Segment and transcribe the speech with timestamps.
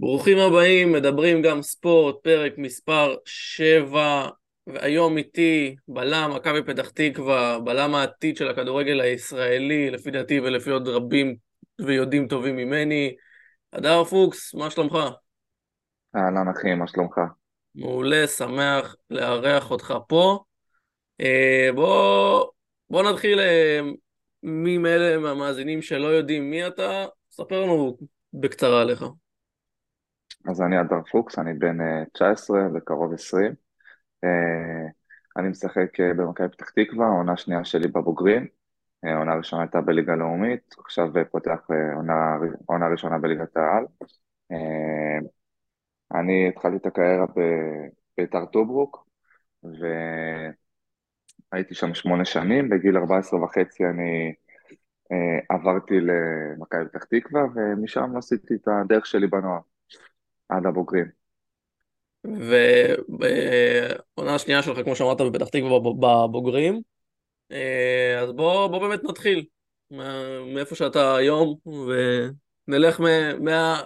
[0.00, 4.28] ברוכים הבאים, מדברים גם ספורט, פרק מספר 7,
[4.66, 10.88] והיום איתי בלם מכבי פתח תקווה, בלם העתיד של הכדורגל הישראלי, לפי דעתי ולפי עוד
[10.88, 11.36] רבים
[11.80, 13.14] ויודעים טובים ממני.
[13.72, 14.98] הדר פוקס, מה שלומך?
[16.16, 17.20] אהלן אחי, מה שלומך?
[17.74, 20.38] מעולה, שמח לארח אותך פה.
[21.20, 22.46] אה, בוא,
[22.90, 23.80] בוא נתחיל, אה,
[24.42, 27.96] מי מאלה מהמאזינים שלא יודעים מי אתה, ספר לנו
[28.32, 29.04] בקצרה עליך.
[30.48, 31.78] אז אני אדר פוקס, אני בן
[32.12, 33.54] 19 וקרוב 20.
[35.36, 38.46] אני משחק אה, במכבי פתח תקווה, העונה השנייה שלי בבוגרים.
[39.02, 43.84] העונה הראשונה הייתה בליגה לאומית, עכשיו פותח עונה, עונה ראשונה בליגת העל.
[46.14, 47.26] אני התחלתי את הקריירה
[48.16, 49.06] בביתר טוברוק,
[51.52, 54.34] והייתי שם שמונה שנים, בגיל 14 וחצי אני
[55.12, 59.60] אה, עברתי למכבי פתח תקווה, ומשם עשיתי את הדרך שלי בנוער,
[60.50, 61.20] עד הבוגרים.
[62.24, 63.64] ובעונה
[64.34, 66.80] השנייה שלך, כמו שאמרת, בפתח תקווה בבוגרים,
[67.52, 69.46] אה, אז בוא, בוא באמת נתחיל
[70.54, 71.56] מאיפה שאתה היום,
[72.68, 73.00] ונלך
[73.40, 73.82] מה,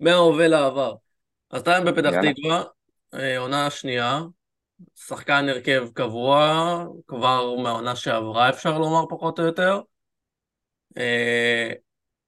[0.00, 0.94] מההווה לעבר.
[1.50, 2.64] אז אתה היום בפתח תקווה,
[3.14, 4.20] אה, עונה שנייה,
[4.94, 9.80] שחקן הרכב קבוע, כבר מהעונה שעברה אפשר לומר פחות או יותר.
[10.98, 11.72] אה,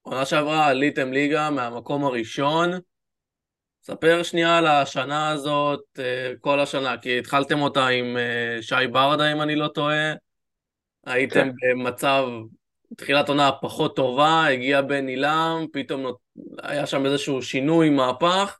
[0.03, 2.71] עונה שעברה עליתם ליגה מהמקום הראשון.
[3.83, 8.17] ספר שנייה על השנה הזאת, אה, כל השנה, כי התחלתם אותה עם
[8.61, 10.13] שי ברדה, אם אני לא טועה.
[11.07, 11.79] הייתם כן.
[11.79, 12.27] במצב,
[12.97, 16.07] תחילת עונה פחות טובה, הגיע בן עילם, פתאום
[16.63, 18.59] היה שם איזשהו שינוי, מהפך.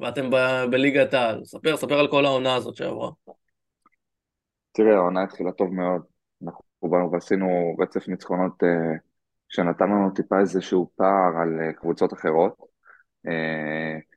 [0.00, 1.44] ואתם ב- בליגת העל.
[1.44, 3.10] ספר, ספר על כל העונה הזאת שעברה.
[4.72, 6.02] תראה, העונה התחילה טוב מאוד.
[6.42, 8.66] אנחנו באנו ועשינו רצף ניצחונות uh,
[9.48, 12.56] שנתן לנו טיפה איזשהו פער על uh, קבוצות אחרות.
[13.26, 14.13] Uh,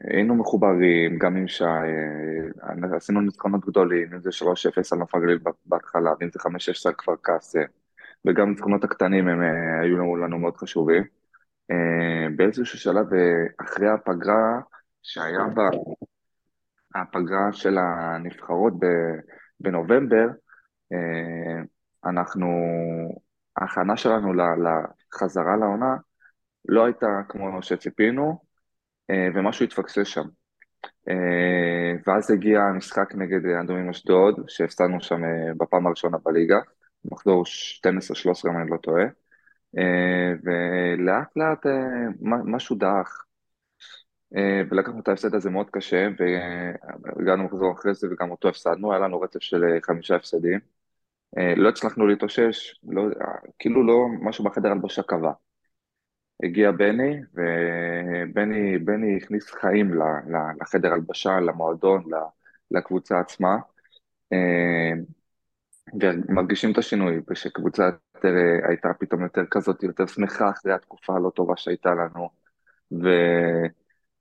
[0.00, 5.38] היינו מחוברים, גם עם שי, uh, עשינו ניצחונות גדולים, אם זה 3-0 על נוף הגליל
[5.66, 7.60] בהתחלה, ואם זה 5-6 על כפר קאסם,
[8.26, 11.04] וגם הניצחונות הקטנים הם uh, היו לנו מאוד חשובים.
[12.36, 13.06] באיזשהו שלב,
[13.60, 14.60] אחרי הפגרה,
[15.02, 15.38] שהיה
[16.94, 18.72] בפגרה של הנבחרות
[19.60, 20.26] בנובמבר,
[20.92, 21.62] אה,
[22.10, 22.48] אנחנו,
[23.56, 25.96] ההכנה שלנו לחזרה לעונה
[26.68, 28.34] לא הייתה כמו שציפינו, אה,
[29.34, 30.24] ומשהו התפקסס שם.
[31.08, 35.20] אה, ואז הגיע המשחק נגד אדומים אשדוד, שהפסדנו שם
[35.56, 36.58] בפעם הראשונה בליגה,
[37.04, 39.04] מחזור 12-13 אם אני לא טועה,
[40.44, 41.66] ולאט לאט
[42.20, 43.24] משהו דעך.
[44.36, 49.00] אה, ולקחנו את ההפסד הזה מאוד קשה, והגענו לחזור אחרי זה וגם אותו הפסדנו, היה
[49.00, 50.60] לנו רצף של אה, חמישה הפסדים.
[51.38, 53.02] אה, לא הצלחנו להתאושש, לא,
[53.58, 55.32] כאילו לא משהו בחדר הלבשה קבע.
[56.42, 59.90] הגיע בני, ובני בני הכניס חיים
[60.60, 62.04] לחדר הלבשה, למועדון,
[62.70, 63.56] לקבוצה עצמה,
[66.00, 67.84] ומרגישים את השינוי, ושקבוצה
[68.14, 68.34] יותר,
[68.68, 72.28] הייתה פתאום יותר כזאת, יותר שמחה אחרי התקופה הלא טובה שהייתה לנו,
[72.92, 73.08] ו...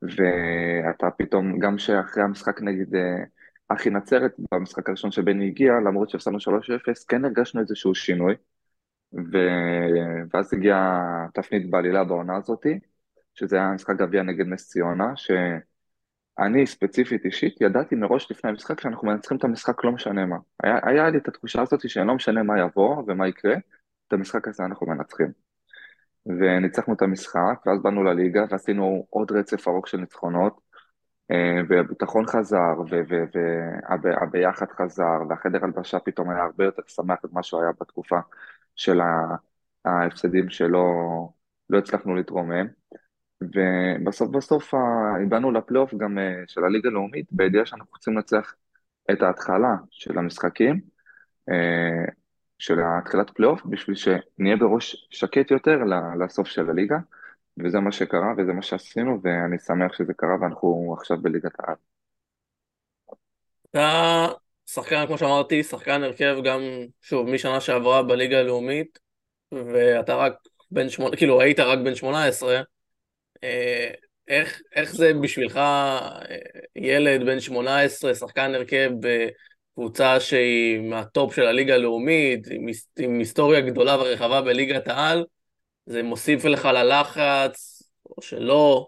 [0.02, 3.24] ואתה פתאום, גם שאחרי המשחק נגד אה,
[3.70, 6.42] אחי נצרת, במשחק הראשון שבני הגיע, למרות שהפסדנו 3-0,
[7.08, 8.36] כן הרגשנו איזשהו שינוי,
[9.14, 9.38] ו...
[10.34, 11.02] ואז הגיעה
[11.34, 12.80] תפנית בעלילה בעונה הזאתי,
[13.36, 19.08] שזה היה משחק גביע נגד נס ציונה, שאני ספציפית אישית ידעתי מראש לפני המשחק שאנחנו
[19.08, 20.38] מנצחים את המשחק לא משנה מה.
[20.64, 23.56] היה, היה לי את התחושה הזאת שלא משנה מה יבוא ומה יקרה,
[24.08, 25.50] את המשחק הזה אנחנו מנצחים.
[26.26, 30.62] וניצחנו את המשחק, ואז באנו לליגה ועשינו עוד רצף ארוך של ניצחונות,
[31.32, 32.74] אה, והביטחון חזר,
[34.04, 38.20] והביחד חזר, והחדר הלבשה פתאום היה הרבה יותר שמח ממה שהוא היה בתקופה
[38.80, 39.00] של
[39.86, 40.86] ההפסדים שלא
[41.70, 42.68] לא הצלחנו להתרומם.
[43.42, 44.74] ובסוף בסוף
[45.22, 48.54] הגענו לפלייאוף גם אה, של הליגה הלאומית, בידיעה שאנחנו רוצים לנצח
[49.12, 50.82] את ההתחלה של המשחקים,
[51.50, 52.06] אה,
[52.58, 55.78] של התחילת פלייאוף, בשביל שנהיה בראש שקט יותר
[56.20, 56.98] לסוף של הליגה,
[57.64, 61.76] וזה מה שקרה וזה מה שעשינו, ואני שמח שזה קרה ואנחנו עכשיו בליגת העל.
[63.70, 64.28] אתה
[64.74, 66.62] שחקן, כמו שאמרתי, שחקן הרכב גם,
[67.02, 69.00] שוב, משנה שעברה בליגה הלאומית,
[69.52, 70.34] ואתה רק
[70.72, 72.62] בן שמונה, כאילו היית רק בן שמונה עשרה,
[73.44, 73.92] אה,
[74.28, 76.20] איך, איך זה בשבילך, אה,
[76.76, 78.90] ילד בן שמונה עשרה, שחקן הרכב
[79.74, 82.66] קבוצה שהיא מהטופ של הליגה הלאומית, עם,
[83.00, 85.26] עם היסטוריה גדולה ורחבה בליגת העל,
[85.86, 88.88] זה מוסיף לך ללחץ, או שלא?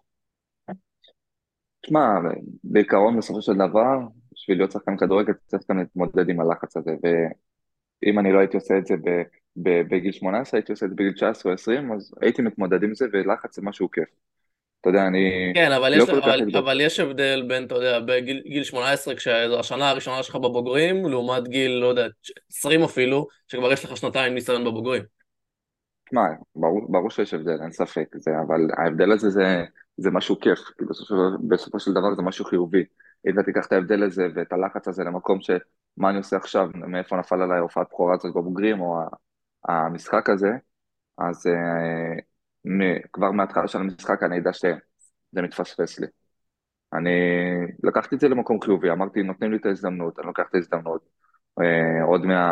[1.81, 2.05] תשמע,
[2.63, 4.20] בעיקרון בסופו של דבר,
[4.51, 6.91] בשביל להיות שחקן כדורגל צריך גם להתמודד עם הלחץ הזה,
[8.03, 9.09] ואם אני לא הייתי עושה את זה ב,
[9.55, 12.95] ב, בגיל 18, הייתי עושה את זה בגיל 19 או 20, אז הייתי מתמודד עם
[12.95, 14.09] זה, ולחץ זה משהו כיף.
[14.81, 16.57] אתה יודע, אני כן, אבל לא יש, אבל, הגדרתי.
[16.57, 21.47] אבל יש הבדל בין, אתה יודע, בגיל גיל 18, כשזו השנה הראשונה שלך בבוגרים, לעומת
[21.47, 22.07] גיל, לא יודע,
[22.51, 25.03] 20 אפילו, שכבר יש לך שנתיים ניסיון בבוגרים.
[26.05, 26.21] תשמע,
[26.55, 29.63] ברור, ברור שיש הבדל, אין ספק, זה, אבל ההבדל הזה זה,
[29.97, 31.15] זה משהו כיף, כי בסופו,
[31.47, 32.83] בסופו של דבר זה משהו חיובי.
[33.27, 37.17] אם אתה תיקח את ההבדל הזה ואת הלחץ הזה למקום שמה אני עושה עכשיו, מאיפה
[37.17, 38.99] נפל עליי הופעת בכורה הזאת בבוגרים, או
[39.67, 40.51] המשחק הזה,
[41.17, 46.07] אז אה, כבר מההתחלה של המשחק אני אדע שזה מתפספס לי.
[46.93, 47.09] אני
[47.83, 51.09] לקחתי את זה למקום חיובי, אמרתי, נותנים לי את ההזדמנות, אני לוקח את ההזדמנות.
[51.61, 52.51] אה, עוד מה,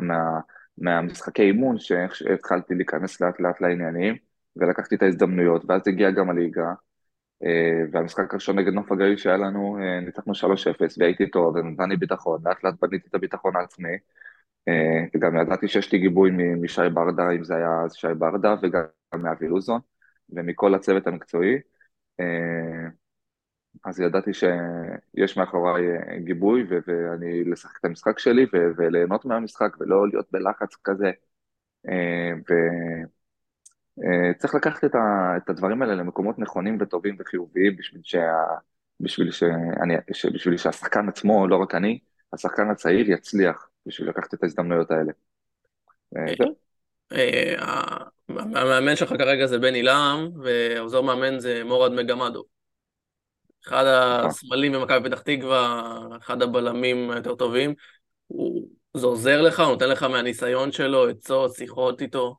[0.00, 0.40] מה,
[0.78, 4.16] מהמשחקי אימון, שהתחלתי להיכנס לאט לאט לעניינים,
[4.56, 6.72] ולקחתי את ההזדמנויות, ואז הגיעה גם הליגה,
[7.92, 12.40] והמשחק הראשון נגד נוף הגליל שהיה לנו, אה, ניצחנו 3-0, והייתי טוב, ונתן לי ביטחון,
[12.44, 13.88] לאט לאט בניתי את הביטחון העצמי,
[14.68, 16.30] אה, וגם ידעתי שיש לי גיבוי
[16.62, 18.82] משי ברדה, אם זה היה אז שי ברדה, וגם
[19.14, 19.80] מאבי לוזון,
[20.30, 21.54] ומכל הצוות המקצועי.
[22.20, 22.88] אה,
[23.84, 29.76] אז ידעתי שיש מאחוריי אה, גיבוי, ו- ואני לשחק את המשחק שלי ו- וליהנות מהמשחק,
[29.80, 31.10] ולא להיות בלחץ כזה.
[33.98, 38.32] וצריך לקחת את, ה- את הדברים האלה למקומות נכונים וטובים וחיוביים בשביל, שה,
[39.00, 39.94] בשביל, שאני,
[40.32, 41.98] בשביל שהשחקן עצמו, לא רק אני,
[42.32, 45.12] השחקן הצעיר יצליח בשביל לקחת את ההזדמנויות האלה.
[46.16, 46.54] אה, זהו.
[47.12, 47.54] אה,
[48.28, 52.44] המאמן שלך כרגע זה בן עילם, ועוזר מאמן זה מורד מגמדו.
[53.66, 53.84] אחד
[54.18, 54.30] נכון.
[54.30, 57.74] הסמלים במכבי פתח תקווה, אחד הבלמים היותר טובים.
[58.96, 62.36] זה עוזר לך, הוא נותן לך מהניסיון שלו, עצות, שיחות איתו.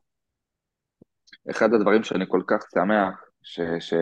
[1.50, 3.94] אחד הדברים שאני כל כך שמח ש, ש,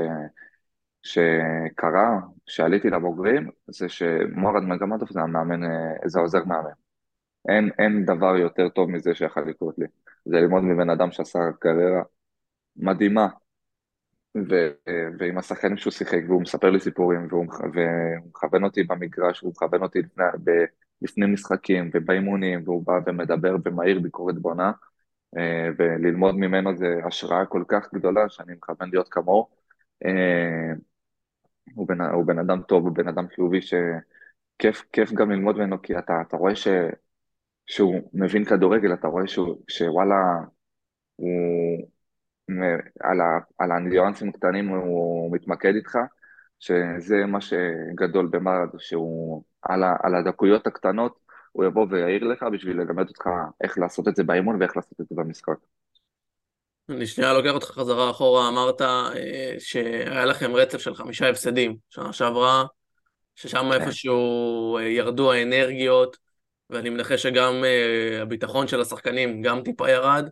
[1.02, 6.70] שקרה, שעליתי לבוגרים, זה שמורד מגמדוב זה המאמן, אה, זה עוזר מאמן.
[7.48, 9.86] אין, אין דבר יותר טוב מזה שיכול לקרות לי.
[10.24, 12.02] זה ללמוד מבן אדם שעשה קריירה
[12.76, 13.28] מדהימה,
[14.36, 14.54] ו,
[15.18, 19.82] ועם השחקנים שהוא שיחק, והוא מספר לי סיפורים, והוא, והוא מכוון אותי במגרש, והוא מכוון
[19.82, 20.50] אותי לפני, ב,
[21.02, 24.72] לפני משחקים ובאימונים, והוא בא ומדבר במהיר ביקורת בונה, אה,
[25.79, 29.49] וללמוד ממנו זה השראה כל כך גדולה, שאני מכוון להיות כמוהו.
[30.05, 30.73] אה,
[31.75, 35.82] הוא בן, הוא בן אדם טוב, הוא בן אדם חיובי, שכיף כיף גם ללמוד ממנו,
[35.82, 36.69] כי אתה, אתה רואה ש,
[37.67, 40.17] שהוא מבין כדורגל, אתה רואה שהוא, שוואלה,
[41.17, 41.88] הוא
[43.00, 45.99] על, ה, על הניואנסים הקטנים הוא מתמקד איתך,
[46.61, 51.19] שזה מה שגדול במרד, שהוא על, ה, על הדקויות הקטנות,
[51.52, 53.26] הוא יבוא ויעיר לך בשביל ללמד אותך
[53.64, 55.56] איך לעשות את זה באימון ואיך לעשות את זה במשחק.
[56.88, 62.12] אני שנייה לוקח אותך חזרה אחורה, אמרת אה, שהיה לכם רצף של חמישה הפסדים שנה
[62.12, 62.64] שעברה,
[63.37, 66.16] ששם כן, איפשהו אה, ירדו האנרגיות,
[66.70, 70.28] ואני מנחש שגם אה, הביטחון של השחקנים גם טיפה ירד,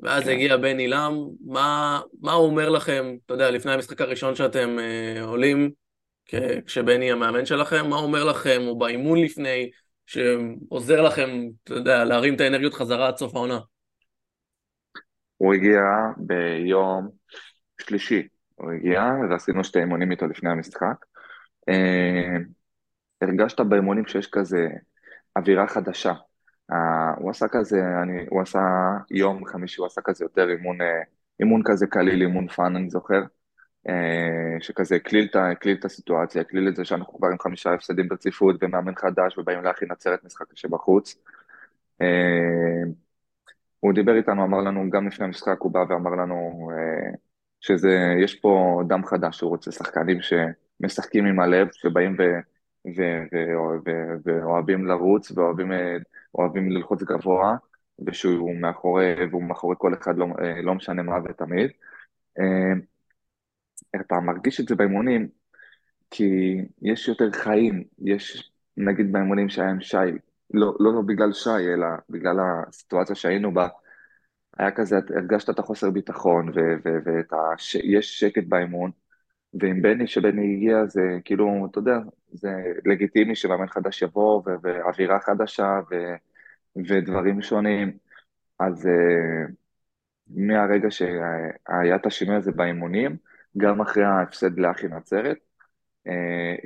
[0.00, 0.30] ואז כן.
[0.30, 1.14] הגיע בן עילם,
[1.46, 4.76] מה, מה הוא אומר לכם, אתה יודע, לפני המשחק הראשון שאתם
[5.22, 5.70] עולים,
[6.66, 9.70] כשבני המאמן שלכם, מה הוא אומר לכם, או באימון לפני,
[10.06, 11.30] שעוזר לכם,
[11.64, 13.58] אתה יודע, להרים את האנרגיות חזרה עד סוף העונה?
[15.36, 15.80] הוא הגיע
[16.16, 17.08] ביום
[17.80, 21.04] שלישי, הוא הגיע ועשינו שתי אימונים איתו לפני המשחק.
[21.68, 22.36] אה,
[23.22, 24.68] הרגשת באימונים שיש כזה
[25.36, 26.12] אווירה חדשה.
[26.72, 28.60] אה, הוא עשה כזה, אני, הוא עשה
[29.10, 31.02] יום חמישי, הוא עשה כזה יותר אימון, אה,
[31.40, 33.22] אימון כזה קליל, אימון פאן, אני זוכר,
[34.60, 39.38] שכזה הקליל את הסיטואציה, הקליל את זה שאנחנו כבר עם חמישה הפסדים ברציפות ומאמן חדש
[39.38, 41.16] ובאים להכין לעצרת משחק שבחוץ.
[42.02, 42.90] אה,
[43.80, 47.10] הוא דיבר איתנו, אמר לנו, גם לפני המשחק הוא בא ואמר לנו אה,
[47.60, 52.22] שזה, יש פה דם חדש, הוא רוצה שחקנים שמשחקים עם הלב, שבאים ו,
[54.24, 55.96] ואוהבים לרוץ ואוהבים אה,
[56.34, 57.56] אוהבים ללחוץ גבוה,
[58.06, 61.70] ושהוא מאחורי, והוא מאחורי כל אחד, לא, אה, לא משנה מה ותמיד.
[63.96, 65.28] אה, אתה מרגיש את זה באימונים,
[66.10, 66.24] כי
[66.82, 69.96] יש יותר חיים, יש נגיד באימונים שהיה עם שי,
[70.54, 72.36] לא, לא, לא בגלל שי, אלא בגלל
[72.68, 73.68] הסיטואציה שהיינו בה,
[74.58, 76.52] היה כזה, הרגשת את החוסר ביטחון,
[76.84, 77.36] ואת ה...
[77.58, 78.90] ש- יש שקט באימון,
[79.60, 81.98] ועם בני, שבני הגיע, זה כאילו, אתה יודע,
[82.32, 82.48] זה
[82.84, 86.16] לגיטימי שמאמן חדש יבוא, ואווירה חדשה, ו-
[86.88, 87.98] ודברים שונים.
[88.58, 89.52] אז uh,
[90.28, 93.16] מהרגע שהיה את השינוי הזה באימונים,
[93.58, 95.36] גם אחרי ההפסד לאחי נצרת,
[96.08, 96.10] uh,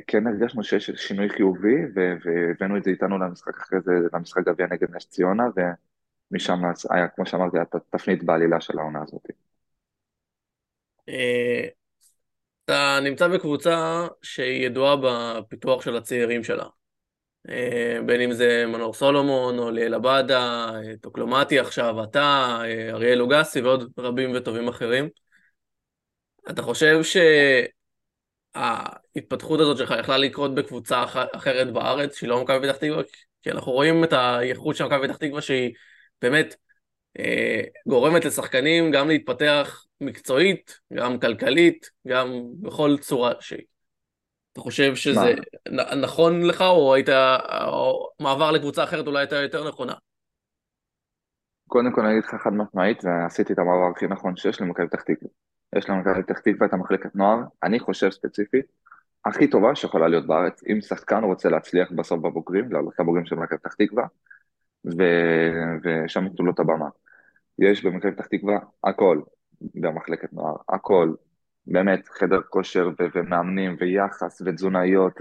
[0.07, 4.97] כן הרגשנו שיש שינוי חיובי, והבאנו את זה איתנו למשחק אחרי זה, למשחק גביע נגד
[4.97, 5.45] נס ציונה,
[6.31, 9.27] ומשם היה, כמו שאמרתי, הייתה תפנית בעלילה של העונה הזאת.
[11.09, 11.69] אה,
[12.65, 16.65] אתה נמצא בקבוצה שהיא ידועה בפיתוח של הצעירים שלה.
[17.49, 23.19] אה, בין אם זה מנור סולומון, או ליאל עבאדה, אה, טוקלומטי עכשיו, אתה, אה, אריאל
[23.19, 25.09] לוגסי ועוד רבים וטובים אחרים.
[26.51, 27.01] אתה חושב
[28.55, 33.03] שההתפתחות הזאת שלך יכלה לקרות בקבוצה אחרת בארץ, שהיא לא מכבי פתח תקווה?
[33.43, 35.75] כי אנחנו רואים את הייחוד של מכבי פתח תקווה שהיא
[36.23, 36.55] באמת
[37.19, 42.29] אה, גורמת לשחקנים גם להתפתח מקצועית, גם כלכלית, גם
[42.61, 43.65] בכל צורה שהיא.
[44.53, 45.35] אתה חושב שזה
[45.71, 45.95] מה?
[45.95, 47.09] נכון לך, או היית,
[47.67, 49.95] או מעבר לקבוצה אחרת אולי הייתה יותר נכונה?
[51.69, 55.01] קודם כל אני אגיד לך חד משמעית, ועשיתי את המעבר הכי נכון שיש למכבי פתח
[55.01, 55.31] תקווה.
[55.77, 58.67] יש למכבי פתח תקווה את המחלקת נוער, אני חושב ספציפית,
[59.25, 63.59] הכי טובה שיכולה להיות בארץ, אם שחקן רוצה להצליח בסוף בבוגרים, לעלות לבוגרים של מכבי
[63.59, 64.05] פתח תקווה,
[64.85, 65.03] ו...
[65.85, 66.89] ושם ייתנו לו את הבמה.
[67.59, 69.21] יש במכבי פתח תקווה הכל
[69.75, 71.15] במחלקת נוער, הכל,
[71.67, 75.21] באמת חדר כושר ו- ומאמנים ויחס ותזונאיות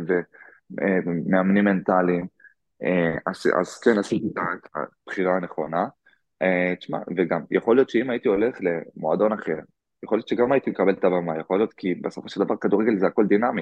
[1.06, 2.28] ומאמנים מנטליים,
[2.84, 5.88] אה, אז, אז כן עשיתי את הבחירה הנכונה.
[6.42, 9.56] אה, תשמע, וגם יכול להיות שאם הייתי הולך למועדון אחר,
[10.04, 13.08] יכול להיות שגם הייתי מקבל את הבמה, יכול להיות כי בסופו של דבר כדורגל זה
[13.08, 13.62] הכל דינמי.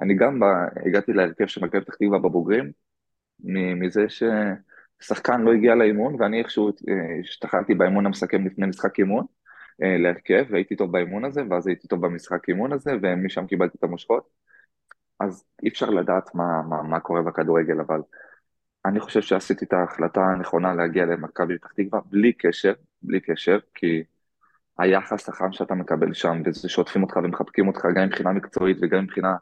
[0.00, 0.46] אני גם בא,
[0.86, 2.72] הגעתי להרכב של מכבי פתח תקווה בבוגרים,
[3.80, 9.26] מזה ששחקן לא הגיע לאימון ואני איכשהו אה, השתחררתי באימון המסכם לפני משחק אימון
[9.80, 14.28] להרכב, והייתי טוב באימון הזה, ואז הייתי טוב במשחק אימון הזה, ומשם קיבלתי את המושכות.
[15.20, 18.00] אז אי אפשר לדעת מה, מה, מה קורה בכדורגל, אבל
[18.86, 24.04] אני חושב שעשיתי את ההחלטה הנכונה להגיע למכבי פתח תקווה, בלי קשר, בלי קשר, כי
[24.78, 29.36] היחס החם שאתה מקבל שם, וזה שעוטפים אותך ומחבקים אותך גם מבחינה מקצועית וגם מבחינה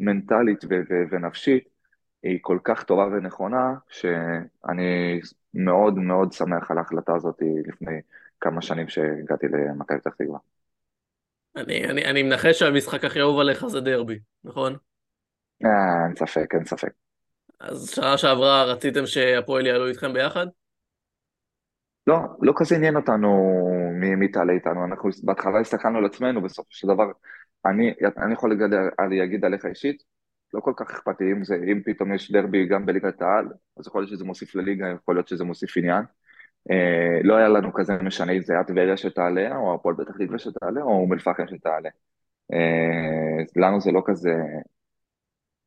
[0.00, 1.64] מנטלית ו- ו- ונפשית,
[2.22, 5.20] היא כל כך טובה ונכונה, שאני
[5.54, 8.00] מאוד מאוד שמח על ההחלטה הזאת לפני
[8.40, 10.38] כמה שנים שהגעתי למכבי פתח תקווה.
[11.56, 14.76] אני, אני, אני מנחש שהמשחק הכי אהוב עליך זה דרבי, נכון?
[15.64, 16.92] אה, אין ספק, אין ספק.
[17.60, 20.46] אז שעה שעברה רציתם שהפועל יעלו איתכם ביחד?
[22.06, 23.30] לא, לא כזה עניין אותנו
[24.16, 27.04] מי תעלה איתנו, אנחנו בהתחלה הסתכלנו על עצמנו, בסופו של דבר,
[27.66, 28.78] אני, אני יכול להגיד,
[29.10, 30.02] להגיד עליך אישית,
[30.54, 33.86] לא כל כך אכפת לי אם זה, אם פתאום יש דרבי גם בליגת העל, אז
[33.86, 36.04] יכול להיות שזה מוסיף לליגה, יכול להיות שזה מוסיף עניין.
[36.70, 40.38] אה, לא היה לנו כזה משנה אם זה היה טבריה שתעלה, או הפועל פתח תקווה
[40.38, 41.88] שתעלה, או אום אל-פחם שתעלה.
[42.52, 44.34] אה, לנו זה לא כזה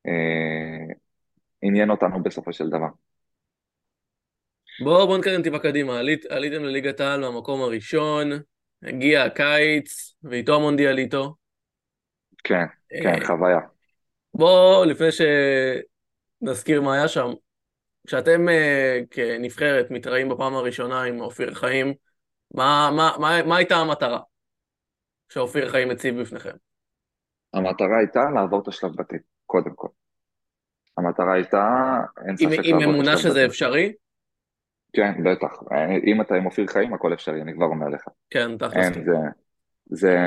[0.07, 0.93] אה,
[1.61, 2.87] עניין אותנו בסופו של דבר.
[4.83, 8.31] בואו בוא נתקדם טיפה קדימה, עלית, עליתם לליגת העל מהמקום הראשון,
[8.83, 11.35] הגיע הקיץ, ואיתו המונדיאליטו.
[12.43, 12.65] כן,
[13.03, 13.59] כן, חוויה.
[14.33, 17.29] בואו, לפני שנזכיר מה היה שם,
[18.07, 21.93] כשאתם uh, כנבחרת מתראים בפעם הראשונה עם אופיר חיים,
[22.53, 24.19] מה, מה, מה, מה הייתה המטרה
[25.29, 26.55] שאופיר חיים הציב בפניכם?
[27.53, 29.87] המטרה הייתה לעבור את השלב בתים, קודם כל.
[30.97, 31.65] המטרה הייתה,
[32.27, 32.79] אין ספק בתים.
[32.79, 33.93] עם אמונה שזה אפשרי?
[34.97, 35.63] כן, בטח.
[36.07, 38.07] אם אתה עם אופיר חיים, הכל אפשרי, אני כבר אומר לך.
[38.29, 38.93] כן, תכלס.
[38.95, 39.15] זה,
[39.85, 40.17] זה,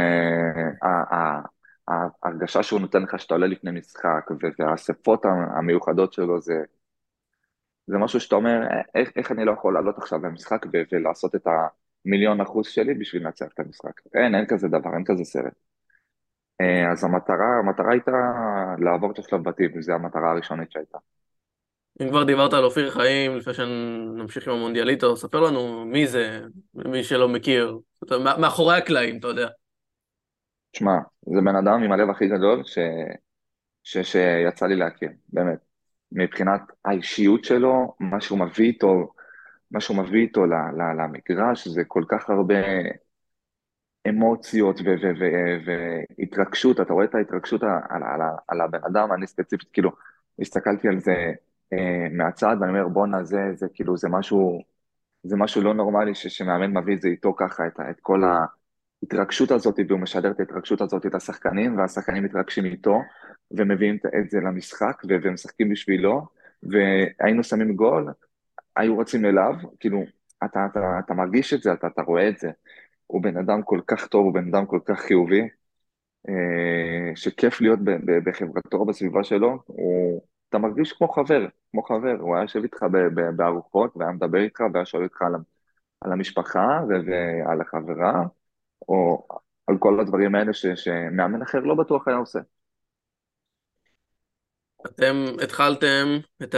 [1.89, 5.25] ההרגשה שהוא נותן לך שאתה עולה לפני משחק, והאספות
[5.57, 6.63] המיוחדות שלו זה,
[7.87, 8.61] זה משהו שאתה אומר,
[8.95, 11.47] איך, איך אני לא יכול לעלות עכשיו למשחק ולעשות את
[12.07, 14.01] המיליון אחוז שלי בשביל לנצח את המשחק.
[14.15, 15.55] אין, אין כזה דבר, אין כזה סרט.
[16.61, 18.13] אה, אז המטרה, המטרה הייתה
[18.79, 20.99] לעבור את השלב בתים, וזו המטרה הראשונית שהייתה.
[22.03, 26.41] אם כבר דיברת על אופיר חיים, לפני שנמשיך עם המונדיאליטו, ספר לנו מי זה,
[26.75, 27.79] מי שלא מכיר,
[28.41, 29.49] מאחורי הקלעים, אתה יודע.
[30.73, 30.93] שמע,
[31.23, 32.79] זה בן אדם עם הלב הכי גדול ש...
[33.85, 33.99] ש...
[33.99, 35.59] שיצא לי להכיר, באמת.
[36.13, 39.13] מבחינת האישיות שלו, מה שהוא מביא איתו,
[39.71, 40.47] מה שהוא מביא איתו
[40.99, 42.55] למגרש, זה כל כך הרבה
[44.09, 44.81] אמוציות
[46.19, 49.91] והתרגשות, אתה רואה את ההתרגשות על, על, על הבן אדם, אני ספציפית, כאילו,
[50.41, 51.33] הסתכלתי על זה
[52.11, 54.61] מהצד, ואני אומר, בואנה, זה, זה כאילו, זה משהו,
[55.23, 58.23] זה משהו לא נורמלי ש, שמאמן מביא את זה איתו ככה, את, את כל
[59.03, 63.01] ההתרגשות הזאת, והוא משדר את ההתרגשות הזאת את השחקנים, והשחקנים מתרגשים איתו,
[63.51, 66.27] ומביאים את זה למשחק, ומשחקים בשבילו,
[66.63, 68.09] והיינו שמים גול,
[68.77, 70.03] היו רצים אליו, כאילו,
[70.45, 72.51] אתה, אתה, אתה מרגיש את זה, אתה, אתה רואה את זה.
[73.07, 75.49] הוא בן אדם כל כך טוב, הוא בן אדם כל כך חיובי,
[76.29, 77.79] אה, שכיף להיות
[78.25, 81.41] בחברתו, בסביבה שלו, הוא, אתה מרגיש כמו חבר,
[81.71, 82.83] כמו חבר, הוא היה יושב איתך
[83.37, 85.35] בארוחות, והיה מדבר איתך, והיה שואל איתך על,
[86.01, 88.25] על המשפחה ועל החברה,
[88.89, 89.27] או
[89.67, 92.39] על כל הדברים האלה ש, שמאמן אחר לא בטוח היה עושה.
[94.87, 96.55] אתם התחלתם את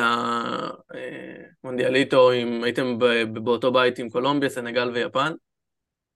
[1.63, 2.31] המונדיאליטו,
[2.63, 2.99] הייתם
[3.33, 5.33] באותו בית עם קולומביה, סנגל ויפן,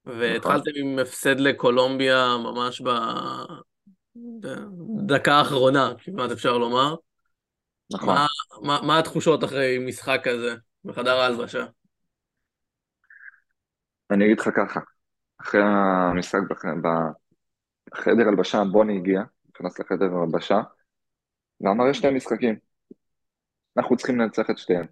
[0.05, 0.93] והתחלתם נכון.
[0.93, 2.83] עם הפסד לקולומביה ממש
[4.17, 6.95] בדקה האחרונה, כמעט אפשר לומר.
[7.93, 8.15] נכון.
[8.15, 8.27] מה,
[8.63, 11.67] מה, מה התחושות אחרי משחק כזה בחדר ההלבשה?
[14.11, 14.81] אני אגיד לך ככה,
[15.41, 16.39] אחרי המשחק
[17.95, 19.23] חדר הלבשה, בוני הגיע,
[19.55, 20.61] נכנס לחדר הלבשה,
[21.61, 22.59] ואמר, יש שני משחקים,
[23.77, 24.87] אנחנו צריכים לנצח את שתיהם.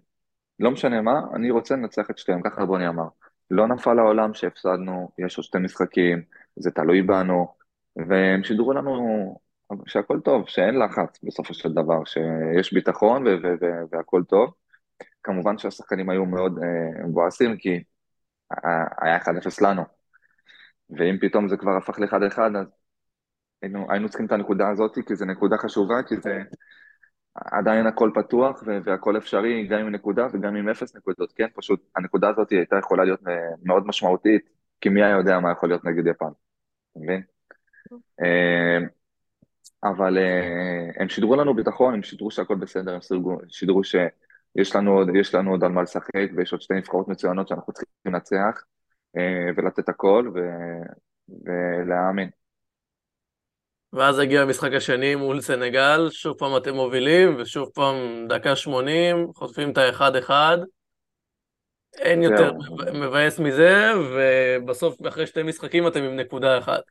[0.59, 3.07] לא משנה מה, אני רוצה לנצח את שתיהם, ככה בוני אמר.
[3.51, 6.23] לא נפל העולם שהפסדנו, יש עוד שתי משחקים,
[6.55, 7.55] זה תלוי בנו,
[7.95, 9.39] והם שידרו לנו
[9.85, 13.25] שהכל טוב, שאין לחץ בסופו של דבר, שיש ביטחון
[13.91, 14.53] והכל טוב.
[15.23, 17.83] כמובן שהשחקנים היו מאוד אה, מבואסים, כי
[19.01, 19.27] היה 1-0
[19.61, 19.83] לנו,
[20.89, 22.67] ואם פתאום זה כבר הפך ל-1-1, אז
[23.61, 26.41] היינו, היינו צריכים את הנקודה הזאת, כי זו נקודה חשובה, כי זה
[27.35, 31.47] עדיין הכל פתוח והכל אפשרי, גם עם נקודה וגם עם אפס נקודות, כן?
[31.55, 33.19] פשוט הנקודה הזאת הייתה יכולה להיות
[33.63, 34.49] מאוד משמעותית,
[34.81, 36.25] כי מי היה יודע מה יכול להיות נגד יפן,
[36.91, 37.21] אתה מבין?
[39.85, 42.99] אבל אה, הם שידרו לנו ביטחון, הם שידרו שהכל בסדר, הם
[43.49, 47.73] שידרו, שיש לנו, עוד, לנו עוד על מה לשחק ויש עוד שתי נבחרות מצוינות שאנחנו
[47.73, 48.63] צריכים לנצח
[49.17, 50.39] אה, ולתת הכל ו...
[51.29, 52.29] ולהאמין.
[53.93, 57.95] ואז הגיע המשחק השני מול סנגל, שוב פעם אתם מובילים, ושוב פעם
[58.29, 60.57] דקה 80, חוטפים את האחד-אחד.
[61.97, 62.51] אין יותר
[62.93, 66.81] מבאס מזה, ובסוף אחרי שתי משחקים אתם עם נקודה אחת.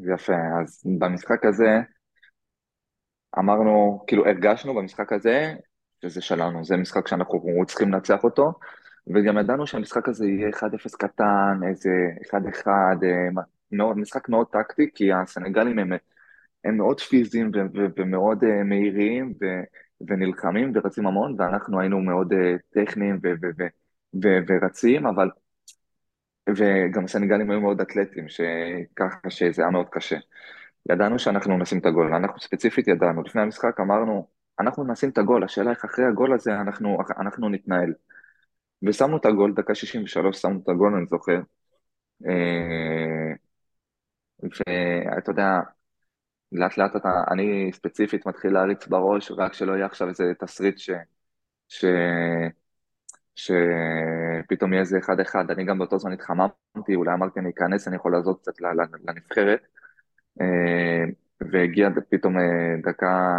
[0.00, 1.80] יפה, אז במשחק הזה
[3.38, 5.54] אמרנו, כאילו הרגשנו במשחק הזה
[6.02, 8.52] שזה שלנו, זה משחק שאנחנו צריכים לנצח אותו,
[9.14, 11.90] וגם ידענו שהמשחק הזה יהיה 1-0 קטן, איזה
[12.30, 12.66] 1-1,
[13.02, 15.92] אה, מאוד, משחק מאוד טקטי, כי הסנגלים הם,
[16.64, 19.62] הם מאוד פיזיים ו- ו- ומאוד uh, מהירים ו-
[20.08, 22.36] ונלחמים ורצים המון, ואנחנו היינו מאוד uh,
[22.70, 25.30] טכניים ו- ורצים, אבל...
[26.48, 28.26] וגם הסנגלים היו מאוד אתלטים,
[28.96, 30.16] ככה שזה היה מאוד קשה.
[30.90, 34.28] ידענו שאנחנו נשים את הגול, אנחנו ספציפית ידענו, לפני המשחק אמרנו,
[34.60, 37.94] אנחנו נשים את הגול, השאלה איך אחרי הגול הזה אנחנו, אנחנו נתנהל.
[38.82, 41.40] ושמנו את הגול, דקה 63 שמנו את הגול, אני זוכר.
[42.26, 43.32] אה,
[44.42, 45.60] ואתה יודע,
[46.52, 50.90] לאט לאט אתה, אני ספציפית מתחיל להריץ בראש, רק שלא יהיה עכשיו איזה תסריט ש...
[51.68, 51.84] ש...
[53.36, 57.96] שפתאום יהיה איזה אחד אחד, אני גם באותו זמן התחממתי, אולי אמרתי אני אכנס, אני
[57.96, 58.60] יכול לעזור קצת
[59.04, 59.66] לנבחרת,
[61.40, 62.42] והגיע פתאום אה,
[62.82, 63.32] דקה,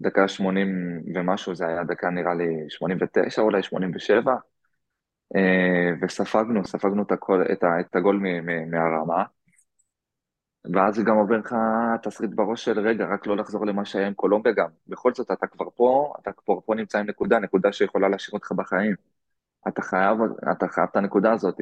[0.00, 4.34] דקה 80 ומשהו, זה היה דקה נראה לי 89 אולי, 87,
[5.36, 8.22] אה, וספגנו, ספגנו את, הכל, את, את הגול
[8.70, 9.24] מהרמה,
[10.74, 11.54] ואז זה גם עובר לך
[12.02, 14.68] תסריט בראש של רגע, רק לא לחזור למה שהיה עם קולומביה גם.
[14.88, 18.52] בכל זאת, אתה כבר פה, אתה כבר פה נמצא עם נקודה, נקודה שיכולה להשאיר אותך
[18.52, 18.94] בחיים.
[19.68, 20.18] אתה חייב,
[20.52, 21.60] אתה חייב את הנקודה הזאת.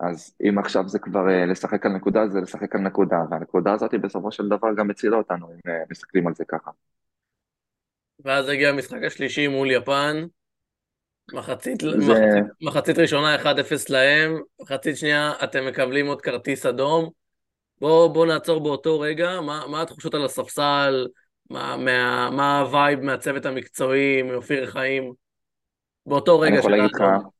[0.00, 3.94] אז אם עכשיו זה כבר אה, לשחק על נקודה, זה לשחק על נקודה, והנקודה הזאת
[3.94, 6.70] בסופו של דבר גם הצילה אותנו, אם אה, מסתכלים על זה ככה.
[8.24, 10.24] ואז הגיע המשחק השלישי מול יפן,
[11.32, 11.88] מחצית, זה...
[11.96, 13.46] מחצית, מחצית ראשונה 1-0
[13.88, 17.10] להם, מחצית שנייה אתם מקבלים עוד כרטיס אדום.
[17.80, 21.06] בואו בוא נעצור באותו רגע, מה, מה התחושות על הספסל,
[21.50, 25.12] מה, מה, מה הווייב מהצוות המקצועי, מאופיר חיים,
[26.06, 27.37] באותו רגע של האדום.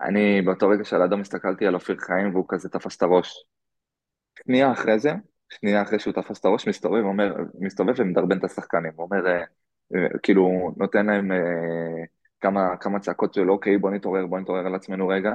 [0.00, 3.44] אני באותו רגע של האדום הסתכלתי על אופיר חיים והוא כזה תפס את הראש.
[4.44, 5.12] שנייה אחרי זה,
[5.48, 9.44] שנייה אחרי שהוא תפס את הראש, מסתובב, אומר, מסתובב ומדרבן את השחקנים, הוא אומר, אה,
[9.94, 11.38] אה, כאילו, נותן להם אה,
[12.40, 15.32] כמה, כמה צעקות של אוקיי, בוא נתעורר, בוא נתעורר על עצמנו רגע,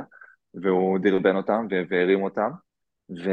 [0.54, 2.50] והוא דרבן אותם והרים אותם,
[3.10, 3.30] ו...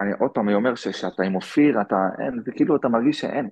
[0.00, 3.48] אני עוד פעם, אני אומר שאתה עם אופיר, אתה, אין, זה כאילו אתה מרגיש שאין.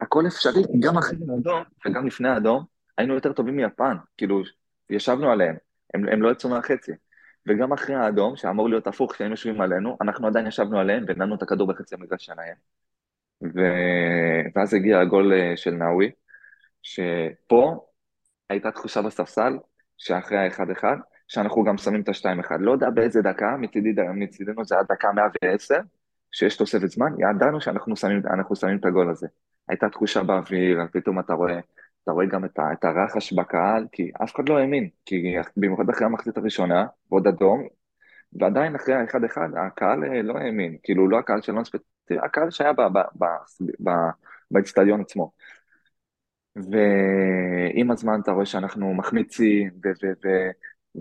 [0.00, 2.64] הכל אפשרי, גם אחרי האדום וגם לפני האדום,
[2.98, 4.42] היינו יותר טובים מיפן, כאילו,
[4.90, 5.56] ישבנו עליהם,
[5.94, 6.92] הם, הם לא יצאו מהחצי.
[7.46, 11.42] וגם אחרי האדום, שאמור להיות הפוך, כשהם יושבים עלינו, אנחנו עדיין ישבנו עליהם ונתנו את
[11.42, 12.54] הכדור בחצי המגרש שלהם.
[13.42, 13.60] ו...
[14.54, 16.10] ואז הגיע הגול אה, של נאווי,
[16.82, 17.86] שפה
[18.48, 19.58] הייתה תחושה בספסל,
[19.98, 20.96] שאחרי האחד אחד,
[21.28, 22.58] שאנחנו גם שמים את השתיים אחד.
[22.60, 25.74] לא יודע באיזה דקה, מצידי, מצידנו זה היה דקה 110,
[26.32, 28.22] שיש תוספת זמן, ידענו שאנחנו שמים,
[28.54, 29.26] שמים את הגול הזה.
[29.68, 31.60] הייתה תחושה באוויר, פתאום אתה רואה,
[32.08, 35.90] אתה רואה גם את, ה, את הרחש בקהל, כי אף אחד לא האמין, כי במיוחד
[35.90, 37.66] אחרי המחצית הראשונה, ועוד אדום,
[38.32, 42.72] ועדיין אחרי האחד אחד, הקהל אה, לא האמין, כאילו לא הקהל של ספציפי, הקהל שהיה
[44.50, 45.32] באצטדיון עצמו.
[46.56, 49.70] ועם הזמן אתה רואה שאנחנו מחמיצים,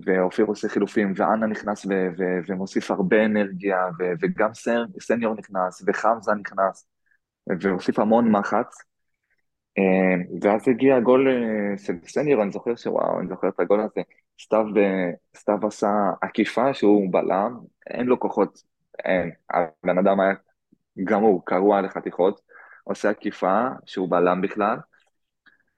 [0.06, 4.50] ואופיר עושה חילופים, ואנה נכנס ו- ו- ומוסיף הרבה אנרגיה, ו- וגם
[5.00, 6.88] סניור נכנס, וחמזה נכנס,
[7.60, 8.78] והוסיף המון מחץ.
[9.78, 14.02] אה, ואז הגיע הגול אה, של סניור, אני זוכר שוואו, אני זוכר את הגול הזה.
[14.42, 15.90] סתיו, אה, סתיו עשה
[16.22, 17.58] עקיפה שהוא בלם,
[17.90, 18.63] אין לו כוחות,
[19.06, 19.32] אין.
[19.50, 20.34] הבן אדם היה
[21.04, 22.42] גמור, קרוע לחתיכות,
[22.84, 24.78] עושה עקיפה שהוא בלם בכלל.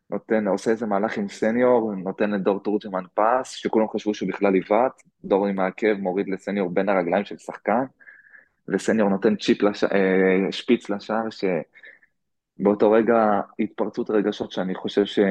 [0.09, 5.01] נותן, עושה איזה מהלך עם סניור, נותן לדור תורג'מן פס, שכולם חשבו שהוא בכלל עיוות,
[5.23, 7.83] דור עם העקב מוריד לסניור בין הרגליים של שחקן,
[8.67, 9.83] וסניור נותן צ'יפ לש...
[10.51, 11.29] שפיץ לשער,
[12.59, 15.29] שבאותו רגע התפרצות רגשות שאני חושב שהכי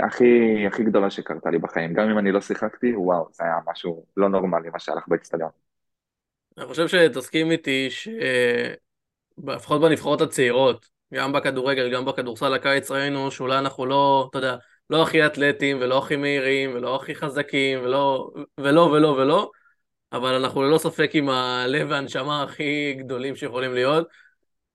[0.00, 1.94] הכי הכי גדולה שקרתה לי בחיים.
[1.94, 5.50] גם אם אני לא שיחקתי, וואו, זה היה משהו לא נורמלי מה שהלך באצטדיון.
[6.58, 7.88] אני חושב שתסכים איתי
[9.38, 14.56] שלפחות בנבחרות הצעירות, גם בכדורגל, גם בכדורסל הקיץ ראינו שאולי אנחנו לא, אתה יודע,
[14.90, 19.50] לא הכי אתלטים ולא הכי מהירים ולא הכי חזקים ולא ולא ולא ולא,
[20.12, 24.08] אבל אנחנו ללא ספק עם הלב והנשמה הכי גדולים שיכולים להיות.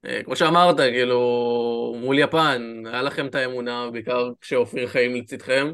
[0.05, 5.71] אה, כמו שאמרת, כאילו, מול יפן, היה לכם את האמונה, בעיקר כשאופיר חיים לצדכם,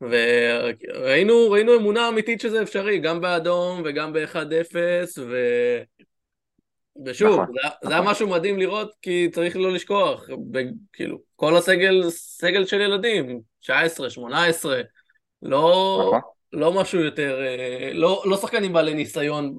[0.00, 4.76] וראינו ראינו אמונה אמיתית שזה אפשרי, גם באדום וגם ב-1-0,
[5.18, 5.36] ו...
[7.06, 10.58] ושוב, נכון, זה, זה נכון, היה משהו מדהים לראות, כי צריך לא לשכוח, ב,
[10.92, 14.80] כאילו, כל הסגל, סגל של ילדים, 19, 18,
[15.42, 16.20] לא, נכון,
[16.52, 19.58] לא משהו יותר, אה, לא, לא שחקנים בעלי ניסיון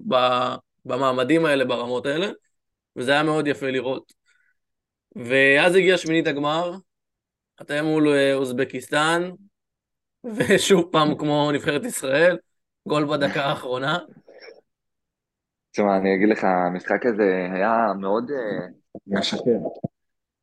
[0.86, 2.28] במעמדים האלה, ברמות האלה,
[2.96, 4.14] וזה היה מאוד יפה לראות.
[5.16, 6.72] ואז הגיע שמינית הגמר,
[7.62, 9.30] אתם מול אה, אוזבקיסטן,
[10.36, 12.38] ושוב פעם כמו נבחרת ישראל,
[12.88, 13.98] גול בדקה האחרונה.
[15.72, 18.68] תשמע, אני אגיד לך, המשחק הזה היה מאוד אה,
[19.08, 19.60] משקר,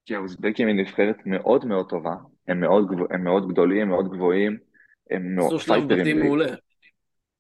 [0.07, 2.15] כי האוזבקים היא נבחרת מאוד מאוד טובה,
[2.49, 4.59] הם מאוד, גב- הם מאוד גדולים, מאוד גבוהים,
[5.11, 6.55] הם עשו מאוד שלב פייטרים, בתים מעולה.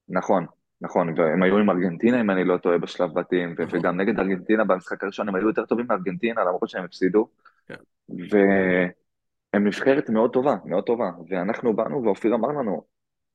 [0.09, 0.47] נכון,
[0.81, 4.65] נכון, והם היו עם ארגנטינה, אם אני לא טועה, בשלב בתים, נכון, וגם נגד ארגנטינה
[4.65, 7.29] במשחק הראשון הם היו יותר טובים מארגנטינה, למרות שהם הפסידו,
[7.67, 7.75] כן.
[8.09, 12.83] והם נבחרת מאוד טובה, מאוד טובה, ואנחנו באנו ואופיר אמר לנו,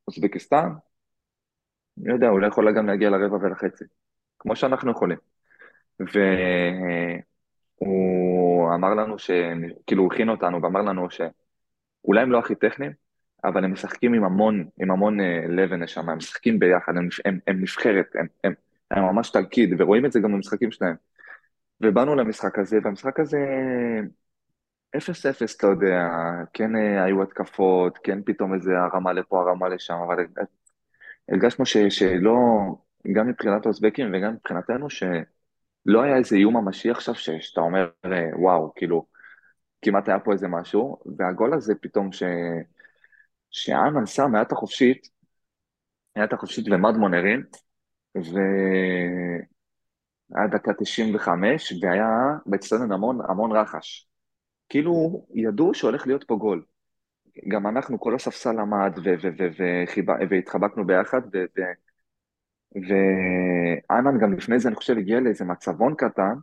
[0.08, 0.70] אוזבקיסטן,
[2.04, 3.86] אני יודע, אולי יכולה גם להגיע לרבע ולחצי,
[4.40, 5.18] כמו שאנחנו יכולים.
[7.80, 9.32] והוא אמר לנו ש...
[9.88, 12.92] כאילו, הוא הכין אותנו ואמר לנו שאולי הם לא הכי טכניים,
[13.48, 17.40] אבל הם משחקים עם המון, עם המון אה, לב ונשמה, הם משחקים ביחד, הם, הם,
[17.48, 18.54] הם נבחרת, הם, הם,
[18.92, 20.96] הם ממש תלכיד, ורואים את זה גם במשחקים שלהם.
[21.82, 23.38] ובאנו למשחק הזה, והמשחק הזה
[24.98, 26.08] אפס אפס, אתה יודע,
[26.54, 30.26] כן אה, היו התקפות, כן פתאום איזה הרמה לפה, הרמה לשם, אבל
[31.30, 32.38] הרגשנו ש, שלא,
[33.14, 38.74] גם מבחינת האוזבקים וגם מבחינתנו, שלא היה איזה איום ממשי עכשיו, שאתה אומר, אה, וואו,
[38.76, 39.06] כאילו,
[39.82, 42.24] כמעט היה פה איזה משהו, והגול הזה פתאום ש...
[43.56, 45.10] שאנן שם, את החופשית,
[46.24, 47.44] את החופשית ומדמון הרים,
[48.16, 48.28] והיה
[50.52, 52.08] דקה 95, והיה
[52.46, 54.08] באצטדיון המון המון רחש.
[54.70, 56.66] כאילו, ידעו שהולך להיות פה גול.
[57.48, 58.94] גם אנחנו, כל הספסל עמד,
[60.30, 61.74] והתחבקנו ביחד, ו- ו-
[62.76, 66.34] ואנן גם לפני זה, אני חושב, הגיע לאיזה מצבון קטן,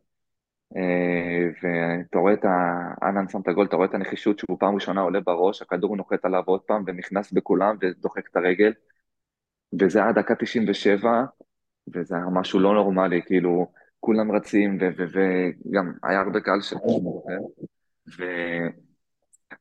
[1.62, 2.48] ואתה רואה את ה...
[3.02, 6.24] אנן שם את הגול, אתה רואה את הנחישות שהוא פעם ראשונה עולה בראש, הכדור נוחת
[6.24, 8.72] עליו עוד פעם, ונכנס בכולם, ודוחק את הרגל,
[9.80, 11.24] וזה היה דקה 97,
[11.94, 13.66] וזה היה משהו לא נורמלי, כאילו,
[14.00, 16.74] כולם רצים, וגם היה הרבה קהל ש...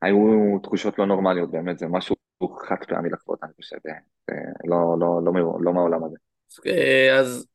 [0.02, 2.16] והיו תחושות לא נורמליות, באמת, זה משהו
[2.68, 3.92] חד פעמי לחוות, אני חושב, אה,
[4.30, 6.16] אה, לא, לא, לא, לא, לא מהעולם הזה.
[6.66, 7.46] אה, אז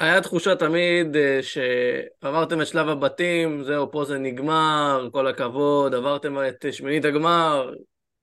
[0.00, 6.36] היה תחושה תמיד אה, שעברתם את שלב הבתים, זהו, פה זה נגמר, כל הכבוד, עברתם
[6.48, 7.74] את שמינית הגמר,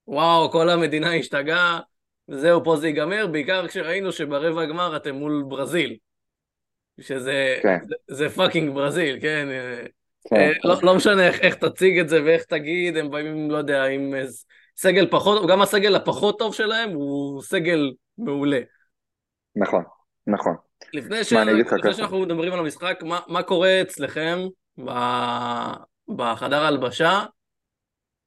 [0.07, 1.79] וואו, כל המדינה השתגעה,
[2.27, 5.97] זהו, פה זה ייגמר, בעיקר כשראינו שברבע הגמר אתם מול ברזיל,
[6.99, 9.47] שזה כן, זה, זה fucking ברזיל, כן?
[9.51, 9.85] אה,
[10.29, 13.57] כן, אה, לא, לא משנה איך, איך תציג את זה ואיך תגיד, הם באים, לא
[13.57, 14.13] יודע, עם
[14.77, 18.59] סגל פחות, גם הסגל הפחות טוב שלהם הוא סגל מעולה.
[19.55, 19.83] נכון,
[20.27, 20.55] נכון.
[20.93, 21.33] לפני, ש...
[21.33, 24.37] לפני שאנחנו מדברים על המשחק, מה, מה קורה אצלכם
[24.85, 24.89] ב...
[26.15, 27.25] בחדר ההלבשה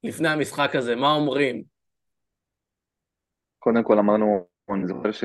[0.03, 0.95] לפני המשחק הזה?
[0.95, 1.63] מה אומרים?
[3.59, 5.23] קודם כל אמרנו, אני זוכר ש...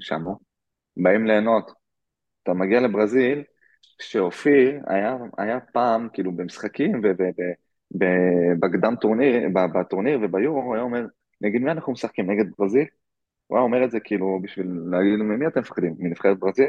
[0.00, 0.36] שאמרו,
[0.96, 1.72] באים ליהנות.
[2.42, 3.42] אתה מגיע לברזיל,
[4.02, 7.00] שאופיר היה, היה פעם, כאילו, במשחקים
[7.94, 11.06] ובקדם טורניר, בטורניר וביורו, הוא היה אומר,
[11.40, 12.30] נגד מי אנחנו משחקים?
[12.30, 12.86] נגד ברזיל?
[13.46, 15.94] הוא היה אומר את זה כאילו בשביל להגיד, ממי אתם מפחדים?
[15.98, 16.68] מנבחרת ברזיל?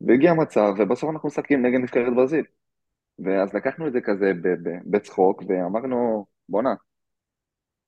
[0.00, 2.44] והגיע מצב, ובסוף אנחנו משחקים נגד נבחרת ברזיל.
[3.18, 4.32] ואז לקחנו את זה כזה
[4.90, 6.74] בצחוק, ואמרנו, בואנה,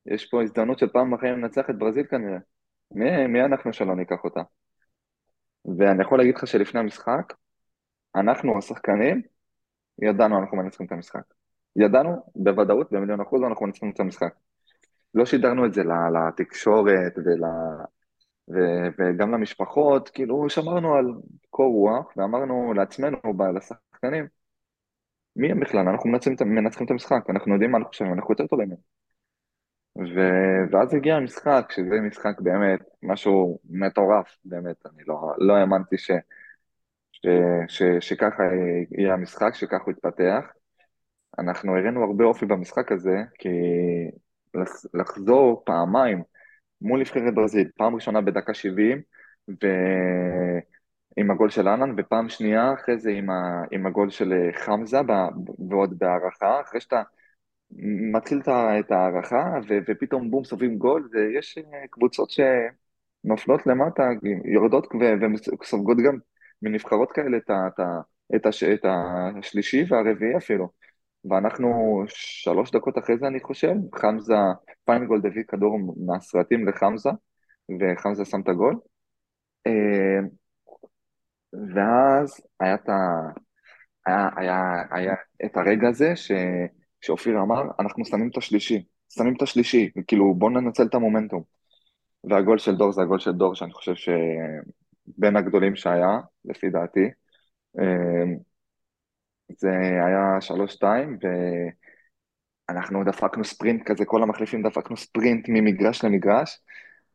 [0.07, 2.39] יש פה הזדמנות של פעם בחיים לנצח את ברזיל כנראה.
[2.91, 4.41] מי, מי אנחנו שלא ניקח אותה?
[5.79, 7.33] ואני יכול להגיד לך שלפני המשחק,
[8.17, 9.23] אנחנו השחקנים,
[10.03, 11.23] ידענו אנחנו מנצחים את המשחק.
[11.77, 14.35] ידענו בוודאות, במיליון אחוז, אנחנו מנצחים את המשחק.
[15.15, 17.45] לא שידרנו את זה לתקשורת ול...
[18.51, 21.07] ו- וגם למשפחות, כאילו שמרנו על
[21.51, 23.19] קור רוח ואמרנו לעצמנו,
[23.57, 24.27] לשחקנים,
[25.37, 25.89] מי הם בכלל?
[25.89, 28.79] אנחנו מנצחים, מנצחים את המשחק, אנחנו יודעים מה אנחנו חושבים, אנחנו יותר טובים מהם.
[29.99, 36.11] ו- ואז הגיע המשחק, שזה משחק באמת, משהו מטורף, באמת, אני לא, לא האמנתי ש...
[37.13, 37.27] ש,
[37.69, 38.43] ש, שככה
[38.99, 40.45] יהיה המשחק, שככה הוא יתפתח.
[41.39, 43.49] אנחנו הראינו הרבה אופי במשחק הזה, כי
[44.95, 46.23] לחזור פעמיים
[46.81, 49.03] מול נבחרת ברזיל, פעם ראשונה בדקה 70,
[49.49, 53.63] ועם הגול של אנן, ופעם שנייה אחרי זה עם, ה...
[53.71, 55.13] עם הגול של חמזה, ב...
[55.71, 57.03] ועוד בהערכה, אחרי שאתה
[58.13, 58.41] מתחיל
[58.81, 59.79] את ההערכה, ו...
[59.89, 64.03] ופתאום בום סופגים גול, ויש אה, קבוצות שנופלות למטה,
[64.45, 65.05] יורדות ו...
[65.61, 66.19] וסופגות גם
[66.63, 67.37] מנבחרות כאלה.
[67.37, 67.69] את, ה...
[68.37, 68.65] את, הש...
[68.65, 70.69] את השלישי והרביעי אפילו.
[71.25, 74.35] ואנחנו שלוש דקות אחרי זה, אני חושב, חמזה,
[74.85, 77.11] פיינגולד הביא כדור מהסרטים לחמזה,
[77.81, 78.77] וחמזה שם את הגול.
[79.67, 80.21] אה,
[81.75, 82.95] ואז היה את, ה...
[84.07, 86.33] היה, היה, היה את הרגע הזה ש...
[87.01, 91.43] שאופיר אמר, אנחנו שמים את השלישי, שמים את השלישי, כאילו בואו ננצל את המומנטום.
[92.25, 97.09] והגול של דור זה הגול של דור, שאני חושב שבין הגדולים שהיה, לפי דעתי.
[99.49, 99.71] זה
[100.07, 101.19] היה שלוש-שתיים,
[102.69, 106.61] ואנחנו דפקנו ספרינט כזה, כל המחליפים דפקנו ספרינט ממגרש למגרש.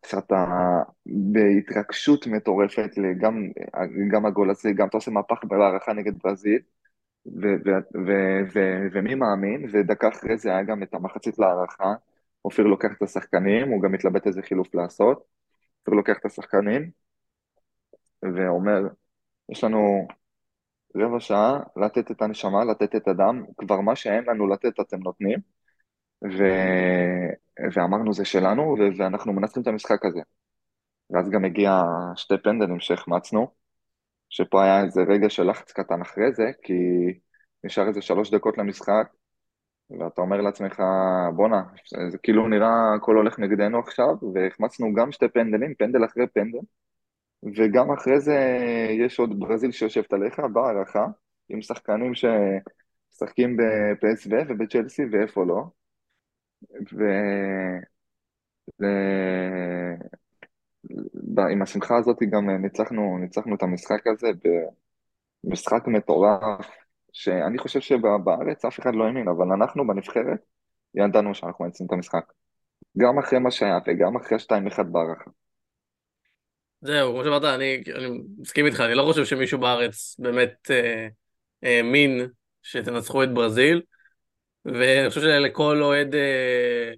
[0.06, 0.46] שאתה
[1.06, 2.90] בהתרגשות מטורפת,
[3.22, 3.48] גם,
[4.12, 6.60] גם הגול הזה, גם אתה עושה מהפך בהערכה נגד ברזיל,
[8.94, 11.94] ומי מאמין, ודקה אחרי זה היה גם את המחצית להערכה,
[12.46, 15.24] אופיר לוקח את השחקנים, הוא גם מתלבט איזה חילוף לעשות,
[15.80, 16.92] אופיר לוקח את השחקנים,
[18.24, 18.82] ואומר,
[19.50, 20.08] יש לנו
[20.96, 25.40] רבע שעה לתת את הנשמה, לתת את הדם, כבר מה שאין לנו לתת אתם נותנים,
[26.24, 26.44] ו...
[27.74, 28.98] ואמרנו זה שלנו, ו...
[28.98, 30.20] ואנחנו מנצחים את המשחק הזה.
[31.10, 31.82] ואז גם הגיע
[32.16, 33.48] שתי פנדלים שהחמצנו,
[34.30, 36.74] שפה היה איזה רגע של לחץ קטן אחרי זה, כי
[37.64, 39.08] נשאר איזה שלוש דקות למשחק,
[40.00, 40.82] ואתה אומר לעצמך,
[41.36, 41.64] בואנה,
[42.12, 46.60] זה כאילו נראה הכל הולך נגדנו עכשיו, והחמצנו גם שתי פנדלים, פנדל אחרי פנדל,
[47.56, 48.58] וגם אחרי זה
[49.06, 51.06] יש עוד ברזיל שיושבת עליך בהערכה,
[51.50, 55.64] עם שחקנים שמשחקים בפסו ובצ'לסי ואיפה לא,
[56.94, 57.04] ו...
[61.52, 64.28] עם השמחה הזאת גם ניצחנו, ניצחנו את המשחק הזה
[65.44, 66.68] במשחק מטורף,
[67.14, 70.40] שאני חושב שבארץ אף אחד לא האמין, אבל אנחנו בנבחרת
[70.96, 72.34] ידענו שאנחנו מנצחים את המשחק.
[72.98, 75.32] גם אחרי מה שהיה וגם אחרי 2-1 בהערכה.
[76.84, 81.08] זהו, כמו שאמרת, אני, אני מסכים איתך, אני לא חושב שמישהו בארץ באמת אה,
[81.64, 82.26] האמין אה,
[82.62, 83.82] שתנצחו את ברזיל,
[84.66, 86.92] ואני חושב שלכל אוהד אה,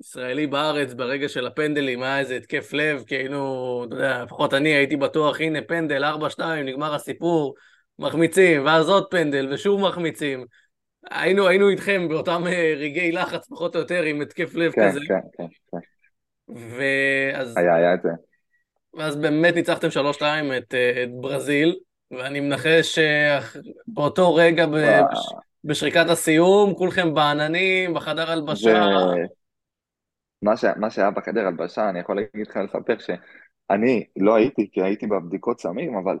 [0.00, 4.68] ישראלי בארץ ברגע של הפנדלים היה איזה התקף לב, כי היינו, אתה יודע, לפחות אני
[4.68, 7.54] הייתי בטוח, הנה פנדל, 4-2, נגמר הסיפור,
[7.98, 10.46] מחמיצים, ואז עוד פנדל, ושוב מחמיצים.
[11.10, 15.00] היינו, היינו איתכם באותם אה, רגעי לחץ, פחות או יותר, עם התקף לב כן, כזה.
[15.08, 15.78] כן, כן, כן.
[16.48, 17.56] ואז...
[17.56, 18.31] היה, היה את זה.
[18.94, 20.22] ואז באמת ניצחתם 3-2
[20.56, 21.76] את, אה, את ברזיל,
[22.10, 22.98] ואני מנחש
[23.88, 28.84] שבאותו רגע ב, בש, בשריקת הסיום, כולכם בעננים, בחדר הלבשה.
[30.42, 30.64] מה, ש...
[30.76, 35.60] מה שהיה בחדר הלבשה, אני יכול להגיד לך, לספר שאני לא הייתי, כי הייתי בבדיקות
[35.60, 36.18] סמים, אבל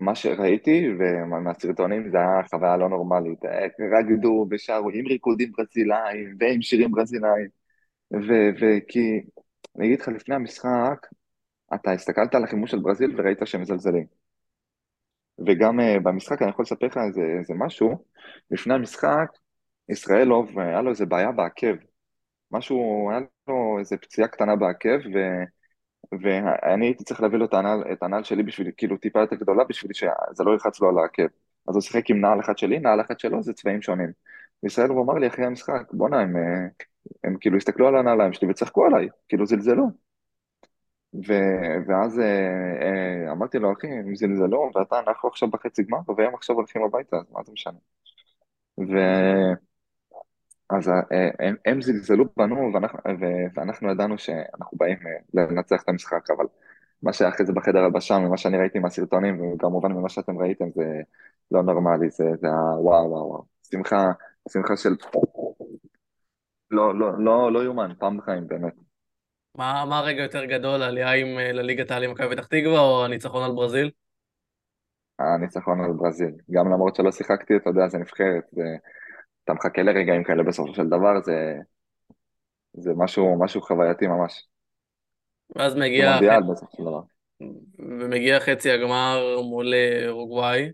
[0.00, 3.38] מה שראיתי, ומהסרטונים זה היה חוויה לא נורמלית.
[3.98, 7.48] רקדו ושרו עם ריקודים ברזילאים ועם שירים ברזילאים.
[8.10, 9.20] וכי,
[9.76, 11.06] אני אגיד לך, לפני המשחק,
[11.74, 14.06] אתה הסתכלת על החימוש של ברזיל וראית שהם מזלזלים.
[15.46, 18.04] וגם uh, במשחק, אני יכול לספר לך איזה, איזה משהו,
[18.50, 19.28] לפני המשחק,
[19.88, 21.74] ישראלוב, היה לו איזה בעיה בעקב.
[22.50, 25.18] משהו, היה לו איזה פציעה קטנה בעקב, ו...
[26.22, 29.64] ואני הייתי צריך להביא לו את הנעל, את הנעל שלי בשביל, כאילו טיפה יותר גדולה,
[29.64, 31.26] בשביל שזה לא ילחץ לו על העקב.
[31.68, 34.12] אז הוא שיחק עם נעל אחת שלי, נעל אחת שלו, זה צבעים שונים.
[34.62, 36.68] וישראל הוא אמר לי אחרי המשחק, בואנה, הם, הם,
[37.24, 40.05] הם כאילו הסתכלו על הנעליים שלי וצחקו עליי, כאילו זלזלו.
[41.28, 41.32] ו,
[41.86, 42.24] ואז אה,
[42.82, 47.16] אה, אמרתי לו, אחי, הם זלזלו, ואתה, אנחנו עכשיו בחצי גמר, והם עכשיו הולכים הביתה,
[47.16, 47.78] אז מה זה משנה?
[48.78, 48.92] ו...
[50.70, 52.98] אז אה, הם, הם זלזלו בנו ואנחנו,
[53.54, 56.46] ואנחנו ידענו שאנחנו באים אה, לנצח את המשחק, אבל
[57.02, 61.00] מה שהיה אחרי זה בחדר הלבשה, ממה שאני ראיתי מהסרטונים, וכמובן ממה שאתם ראיתם, זה
[61.50, 64.12] לא נורמלי, זה, זה וואו וואו וואו, שמחה,
[64.52, 64.90] שמחה של...
[66.70, 68.85] לא, לא, לא, לא יאומן, פעם בחיים, באמת.
[69.56, 73.04] מה, מה הרגע יותר גדול, העלייה עם אה, לליגת העל עם מכבי פתח תקווה או
[73.04, 73.90] הניצחון על ברזיל?
[75.18, 76.34] הניצחון על ברזיל.
[76.50, 78.62] גם למרות שלא שיחקתי, אתה יודע, זה נבחרת, זה...
[79.44, 81.54] אתה מחכה לרגעים כאלה בסופו של דבר, זה,
[82.72, 84.46] זה משהו, משהו חווייתי ממש.
[85.56, 87.00] ואז מגיע, מונדיאל בסופו של דבר.
[87.78, 90.70] ומגיע חצי הגמר מול אה, אורוגוואי.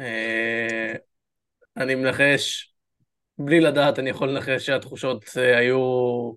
[0.00, 0.94] אה,
[1.76, 2.74] אני מנחש,
[3.38, 5.24] בלי לדעת, אני יכול לנחש שהתחושות
[5.56, 6.32] היו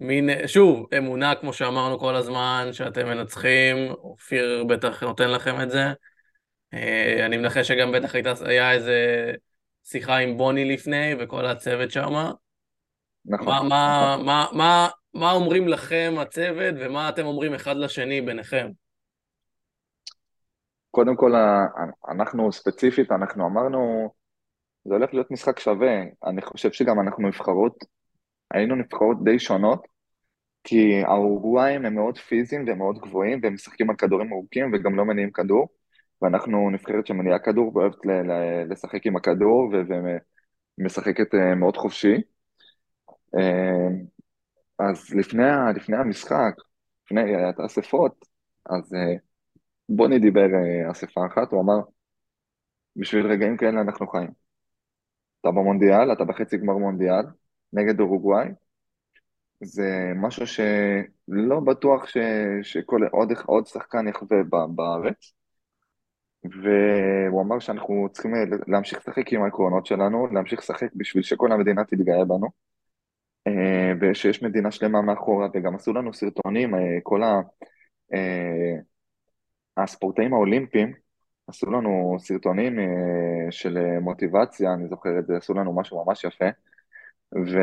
[0.00, 5.84] מין, שוב, אמונה, כמו שאמרנו כל הזמן, שאתם מנצחים, אופיר בטח נותן לכם את זה.
[6.74, 8.96] אה, אני מנחש שגם בטח הייתה, היה איזה
[9.84, 12.12] שיחה עם בוני לפני וכל הצוות שם.
[13.26, 13.68] נכון, מה, נכון.
[13.68, 18.68] מה, מה, מה, מה אומרים לכם הצוות ומה אתם אומרים אחד לשני ביניכם?
[20.90, 21.66] קודם כל, ה-
[22.12, 24.10] אנחנו ספציפית, אנחנו אמרנו,
[24.84, 25.94] זה הולך להיות משחק שווה.
[26.26, 27.84] אני חושב שגם אנחנו נבחרות,
[28.50, 29.86] היינו נבחרות די שונות,
[30.64, 35.04] כי האורוגוואים הם מאוד פיזיים והם מאוד גבוהים, והם משחקים על כדורים ארוכים וגם לא
[35.04, 35.68] מניעים כדור,
[36.22, 39.72] ואנחנו נבחרת שמניעה כדור ואוהבת ל- ל- לשחק עם הכדור
[40.78, 42.14] ומשחקת אה, מאוד חופשי.
[43.38, 43.88] אה,
[44.78, 45.42] אז לפני,
[45.76, 46.54] לפני המשחק,
[47.06, 47.20] לפני
[47.58, 48.24] האספות,
[48.70, 49.14] אז אה,
[49.88, 50.46] בוני דיבר
[50.90, 51.80] אספה אחת, הוא אמר,
[52.96, 54.30] בשביל רגעים כאלה אנחנו חיים.
[55.40, 57.24] אתה במונדיאל, אתה בחצי גמר מונדיאל,
[57.72, 58.48] נגד אורוגוואי,
[59.60, 62.16] זה משהו שלא בטוח ש,
[62.62, 65.32] שכל עוד, עוד שחקן יחווה ב- בארץ,
[66.44, 68.32] והוא אמר שאנחנו צריכים
[68.66, 72.48] להמשיך לשחק עם העקרונות שלנו, להמשיך לשחק בשביל שכל המדינה תתגאה בנו,
[73.46, 77.40] אה, ושיש מדינה שלמה מאחורה, וגם עשו לנו סרטונים, אה, כל ה...
[78.14, 78.74] אה,
[79.76, 80.92] הספורטאים האולימפיים
[81.46, 82.76] עשו לנו סרטונים
[83.50, 86.44] של מוטיבציה, אני זוכר את זה, עשו לנו משהו ממש יפה,
[87.34, 87.58] ו...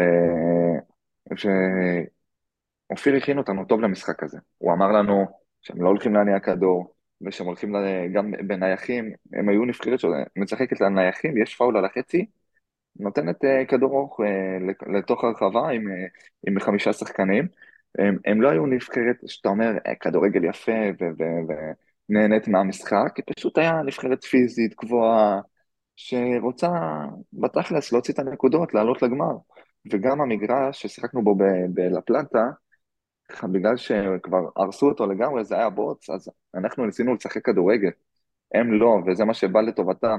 [3.25, 4.37] הכין אותנו טוב למשחק הזה.
[4.57, 5.25] הוא אמר לנו
[5.61, 8.07] שהם לא הולכים להניע כדור, ושהם הולכים ל...
[8.13, 12.25] גם בנייחים, הם היו נבחרת שמשחקת לנייחים, יש פאול על החצי,
[12.99, 16.07] נותנת אה, כדור ארוך אה, לתוך הרחבה עם, אה,
[16.47, 17.47] עם חמישה שחקנים.
[17.99, 20.71] הם, הם לא היו נבחרת שאתה אומר, "אה, כדורגל יפה
[22.09, 25.39] ונהנית מהמשחק, היא פשוט היה נבחרת פיזית גבוהה,
[25.95, 26.69] שרוצה
[27.33, 29.35] בתכלס להוציא את הנקודות, לעלות לגמר.
[29.91, 32.49] וגם המגרש ששיחקנו בו ב- בלה-פלנטה,
[33.29, 37.91] ככה בגלל שכבר הרסו אותו לגמרי, זה היה בוץ, אז אנחנו ניסינו לשחק כדורגל.
[38.53, 40.17] הם לא, וזה מה שבא לטובתם.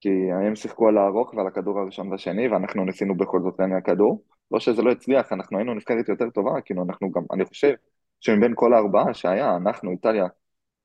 [0.00, 0.08] כי
[0.46, 4.22] הם שיחקו על הארוך ועל הכדור הראשון והשני, ואנחנו ניסינו בכל זאת להניע כדור.
[4.50, 7.72] לא שזה לא הצליח, אנחנו היינו נבחרת יותר טובה, כאילו אנחנו גם, אני חושב
[8.20, 10.26] שמבין כל הארבעה שהיה, אנחנו, איטליה,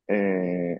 [0.09, 0.75] אה,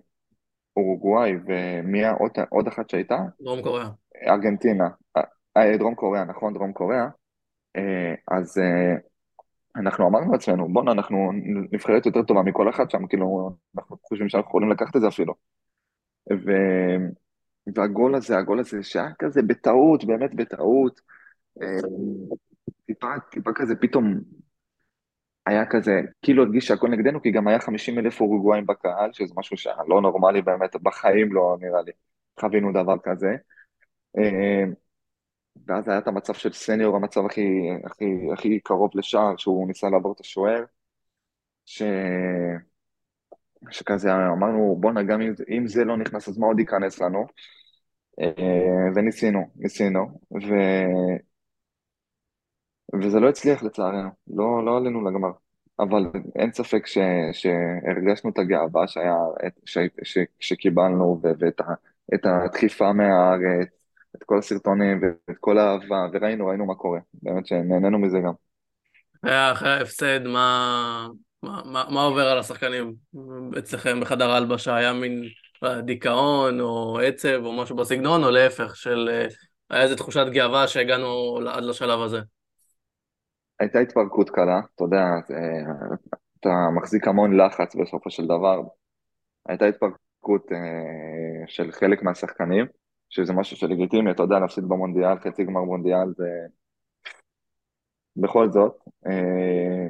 [0.76, 3.18] אורוגוואי, ומי עוד, עוד אחת שהייתה?
[3.40, 3.88] דרום קוריאה.
[4.28, 4.88] ארגנטינה.
[5.16, 5.22] אה,
[5.56, 7.06] אה, דרום קוריאה, נכון, דרום קוריאה.
[7.76, 8.94] אה, אז אה,
[9.76, 11.32] אנחנו אמרנו לעצמנו, בואנה, אנחנו
[11.72, 15.34] נבחרת יותר טובה מכל אחת שם, כאילו, אנחנו חושבים שאנחנו יכולים לקחת את זה אפילו.
[16.32, 16.50] ו...
[17.74, 21.00] והגול הזה, הגול הזה, שהיה כזה בטעות, באמת בטעות,
[21.62, 21.88] אה,
[22.86, 24.20] טיפה, טיפה כזה פתאום
[25.46, 29.56] היה כזה, כאילו הרגיש שהכל נגדנו, כי גם היה 50 אלף אורוגוואים בקהל, שזה משהו
[29.56, 31.92] שהיה לא נורמלי באמת, בחיים לא נראה לי,
[32.40, 33.36] חווינו דבר כזה.
[35.66, 37.42] ואז היה את המצב של סניור, המצב הכי,
[37.84, 40.64] הכי, הכי קרוב לשער, שהוא ניסה לעבור את השוער,
[41.64, 41.82] ש...
[43.70, 47.26] שכזה אמרנו, בואנה, גם אם, אם זה לא נכנס, אז מה עוד ייכנס לנו?
[48.20, 50.54] אה, וניסינו, ניסינו, ו...
[53.02, 55.30] וזה לא הצליח לצערנו, לא, לא עלינו לגמר.
[55.78, 56.98] אבל אין ספק ש,
[57.32, 59.16] שהרגשנו את הגאווה שהיה,
[59.64, 63.68] ש, ש, שקיבלנו ואת הדחיפה מהארץ,
[64.16, 67.00] את כל הסרטונים ואת כל האהבה, וראינו, ראינו מה קורה.
[67.22, 68.32] באמת שנהנינו מזה גם.
[69.22, 71.08] אחרי אחרי ההפסד, מה,
[71.42, 72.94] מה, מה, מה עובר על השחקנים
[73.58, 74.76] אצלכם בחדר ההלבשה?
[74.76, 75.22] היה מין
[75.84, 79.26] דיכאון או עצב או משהו בסגנון, או להפך, של אה,
[79.70, 82.18] היה איזו תחושת גאווה שהגענו עד לשלב הזה?
[83.60, 85.04] הייתה התפרקות קלה, אתה יודע,
[86.40, 88.62] אתה מחזיק המון לחץ בסופו של דבר.
[89.48, 92.66] הייתה התפרקות אה, של חלק מהשחקנים,
[93.14, 96.28] שזה משהו שלגיטימי, אתה יודע, להפסיד במונדיאל, חצי גמר מונדיאל, זה
[98.16, 98.76] בכל זאת.
[99.06, 99.86] אה,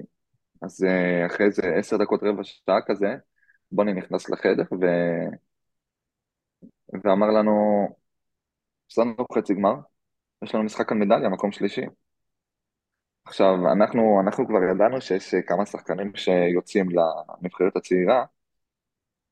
[0.62, 3.16] אז אה, אחרי איזה עשר דקות, רבע שעה כזה,
[3.72, 4.84] בוני נכנס לחדר ו...
[7.04, 7.52] ואמר לנו,
[8.86, 9.74] הפסדנו חצי גמר,
[10.42, 11.86] יש לנו משחק על מדליה, מקום שלישי.
[13.24, 18.24] עכשיו, אנחנו, אנחנו כבר ידענו שיש כמה שחקנים שיוצאים לנבחרת הצעירה,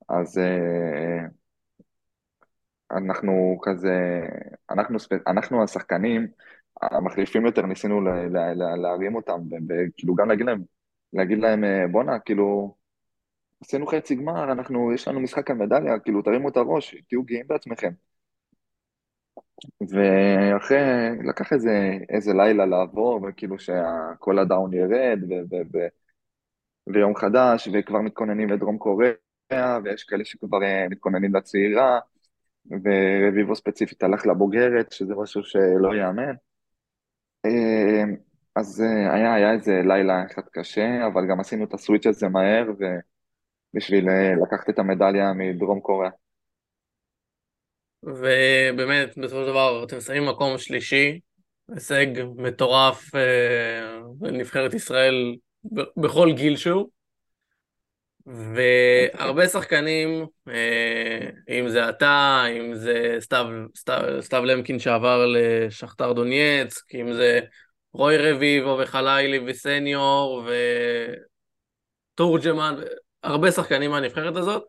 [0.09, 1.42] אז אה,
[2.93, 4.21] אנחנו כזה,
[4.71, 6.27] אנחנו, אנחנו השחקנים
[6.83, 10.63] המחליפים יותר, ניסינו ל- ל- ל- להרים אותם, וכאילו גם להגיד להם,
[11.13, 12.75] להגיד להם, אה, בואנה, כאילו,
[13.63, 17.49] עשינו חצי גמר, אנחנו, יש לנו משחק על מדליה, כאילו, תרימו את הראש, תהיו גאים
[17.49, 17.93] בעצמכם.
[19.81, 20.79] ואחרי,
[21.29, 25.79] לקח איזה, איזה לילה לעבור, וכאילו שכל הדאון ירד, ו, ו, ו,
[26.87, 32.01] ויום חדש, וכבר מתכוננים לדרום קוריאה, ויש כאלה שכבר אה, מתכוננים לצעירה,
[32.71, 36.35] ורביבו ספציפית הלך לבוגרת, שזה משהו שלא ייאמן.
[37.47, 38.05] אה,
[38.57, 42.65] אז אה, היה, היה איזה לילה אחד קשה, אבל גם עשינו את הסוויץ' הזה מהר,
[43.75, 46.11] ובשביל אה, לקחת את המדליה מדרום קוריאה.
[48.03, 51.21] ובאמת, בסופו של דבר, אתם שמים מקום שלישי,
[51.75, 52.07] הישג
[52.37, 53.11] מטורף
[54.23, 55.37] לנבחרת ישראל
[55.97, 57.02] בכל גיל שהוא.
[58.27, 63.47] והרבה שחקנים, אה, אם זה אתה, אם זה סתיו,
[63.77, 67.41] סתיו, סתיו למקין שעבר לשכתר דונייצק, אם זה
[67.93, 70.49] רוי רביבו וחלילי וסניור
[72.15, 72.75] וטורג'מן,
[73.23, 74.65] הרבה שחקנים מהנבחרת הזאת,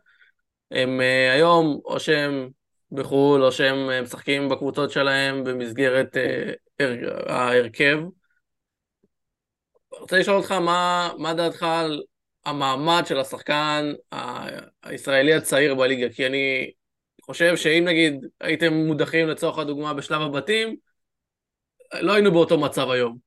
[0.71, 2.49] הם אה, היום או שהם
[2.91, 6.17] בחו"ל או שהם אה, משחקים בקבוצות שלהם במסגרת
[7.27, 7.99] ההרכב.
[9.99, 12.01] רוצה לשאול אותך מה, מה דעתך על
[12.45, 13.93] המעמד של השחקן
[14.83, 16.71] הישראלי הצעיר בליגה, כי אני
[17.21, 20.75] חושב שאם נגיד הייתם מודחים לצורך הדוגמה בשלב הבתים,
[21.93, 23.17] לא היינו באותו מצב היום.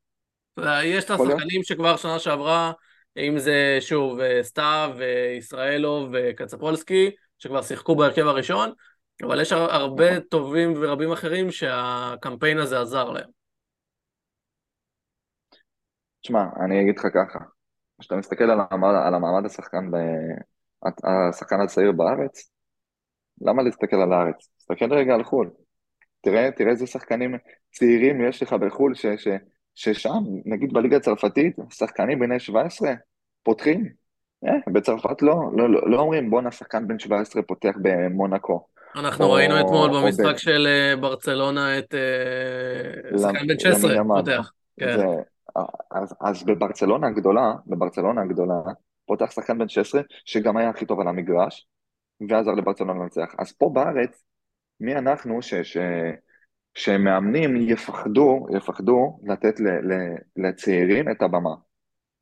[0.84, 2.72] יש את השחקנים שכבר שנה שעברה,
[3.16, 8.72] אם זה שוב סתיו וישראלוב וקצפולסקי, שכבר שיחקו בהרכב הראשון,
[9.22, 10.20] אבל יש הרבה נכון.
[10.20, 13.28] טובים ורבים אחרים שהקמפיין הזה עזר להם.
[16.22, 17.38] תשמע, אני אגיד לך ככה,
[18.00, 19.96] כשאתה מסתכל על המעמד, על המעמד השחקן, ב...
[21.04, 22.50] השחקן הצעיר בארץ,
[23.40, 24.48] למה להסתכל על הארץ?
[24.56, 25.50] תסתכל רגע על חו"ל.
[26.20, 27.34] תראה, תראה איזה שחקנים
[27.70, 29.28] צעירים יש לך בחו"ל, ש, ש,
[29.74, 32.92] ששם, נגיד בליגה הצרפתית, שחקנים בני 17
[33.42, 33.88] פותחים.
[34.46, 38.66] אה, בצרפת לא, לא, לא, לא אומרים בואנה שחקן בן 17 פותח במונקו.
[38.96, 40.36] אנחנו או, ראינו אתמול במשחק ב...
[40.36, 44.52] של אה, ברצלונה את אה, שחקן בן 16 פותח.
[44.80, 44.96] כן.
[44.96, 45.04] זה,
[45.90, 48.54] אז, אז בברצלונה הגדולה, בברצלונה הגדולה,
[49.06, 51.68] פותח שחקן בן 16, שגם היה הכי טוב על המגרש,
[52.28, 53.34] ועזר לברצלונה לנצח.
[53.38, 54.24] אז פה בארץ,
[54.80, 55.76] מי אנחנו ש, ש,
[56.74, 59.92] שמאמנים יפחדו, יפחדו לתת ל, ל,
[60.36, 61.54] לצעירים את הבמה.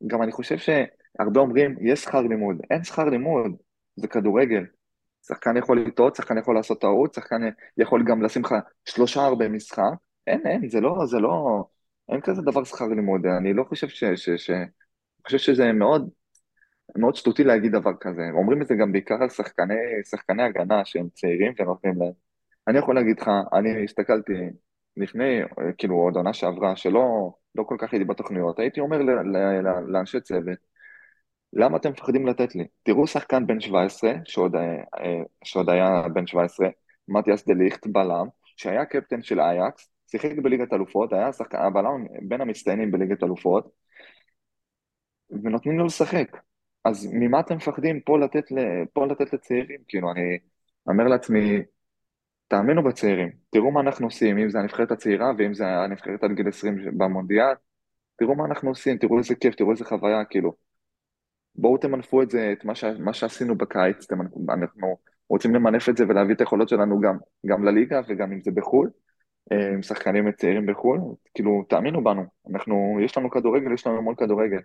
[0.07, 2.57] גם אני חושב שהרבה אומרים, יש שכר לימוד.
[2.71, 3.57] אין שכר לימוד,
[3.97, 4.65] זה כדורגל.
[5.27, 7.43] שחקן יכול לטעות, שחקן יכול לעשות טעות, שחקן
[7.79, 8.55] יכול גם לשים לך
[8.85, 9.93] שלושה הרבה משחק.
[10.27, 11.65] אין, אין, זה לא, זה לא,
[12.13, 14.05] אין כזה דבר שכר לימוד, אני לא חושב ש...
[14.05, 16.09] ש, ש אני חושב שזה מאוד,
[16.97, 18.23] מאוד שטותי להגיד דבר כזה.
[18.33, 19.75] אומרים את זה גם בעיקר על שחקני,
[20.11, 22.13] שחקני הגנה שהם צעירים ונותנים להם.
[22.69, 24.33] אני יכול להגיד לך, אני הסתכלתי
[24.97, 25.41] לפני,
[25.79, 28.99] כאילו עוד עונה שעברה, שלא לא כל כך הייתי בתוכניות, הייתי אומר
[29.89, 30.59] לאנשי צוות,
[31.53, 32.67] למה אתם מפחדים לתת לי?
[32.83, 36.69] תראו שחקן בן 17, שעוד, אה, שעוד היה בן 17,
[37.09, 38.27] מתיאס דה ליכט, בלם,
[38.57, 43.71] שהיה קפטן של אייקס, שיחק בליגת אלופות, היה שחקן, הבלם בין המצטיינים בליגת אלופות,
[45.31, 46.37] ונותנים לו לשחק.
[46.85, 49.81] אז ממה אתם מפחדים פה לתת, ל, פה לתת לצעירים?
[49.89, 50.39] כאילו, אני
[50.87, 51.63] אומר לעצמי,
[52.49, 56.49] תאמינו בצעירים, תראו מה אנחנו עושים, אם זה הנבחרת הצעירה ואם זה הנבחרת עד גיל
[56.49, 57.55] 20 במונדיאל,
[58.17, 60.55] תראו מה אנחנו עושים, תראו איזה כיף, תראו איזה חוויה, כאילו.
[61.55, 64.97] בואו תמנפו את זה, את מה, ש, מה שעשינו בקיץ, תמנפו, אנחנו
[65.29, 68.91] רוצים למנף את זה ולהביא את היכולות שלנו גם, גם לליגה וגם אם זה בחו"ל.
[69.53, 70.99] אה, עם שחקנים צעירים בחו"ל,
[71.35, 74.61] כאילו, תאמינו בנו, אנחנו, יש לנו כדורגל, יש לנו המון כדורגל,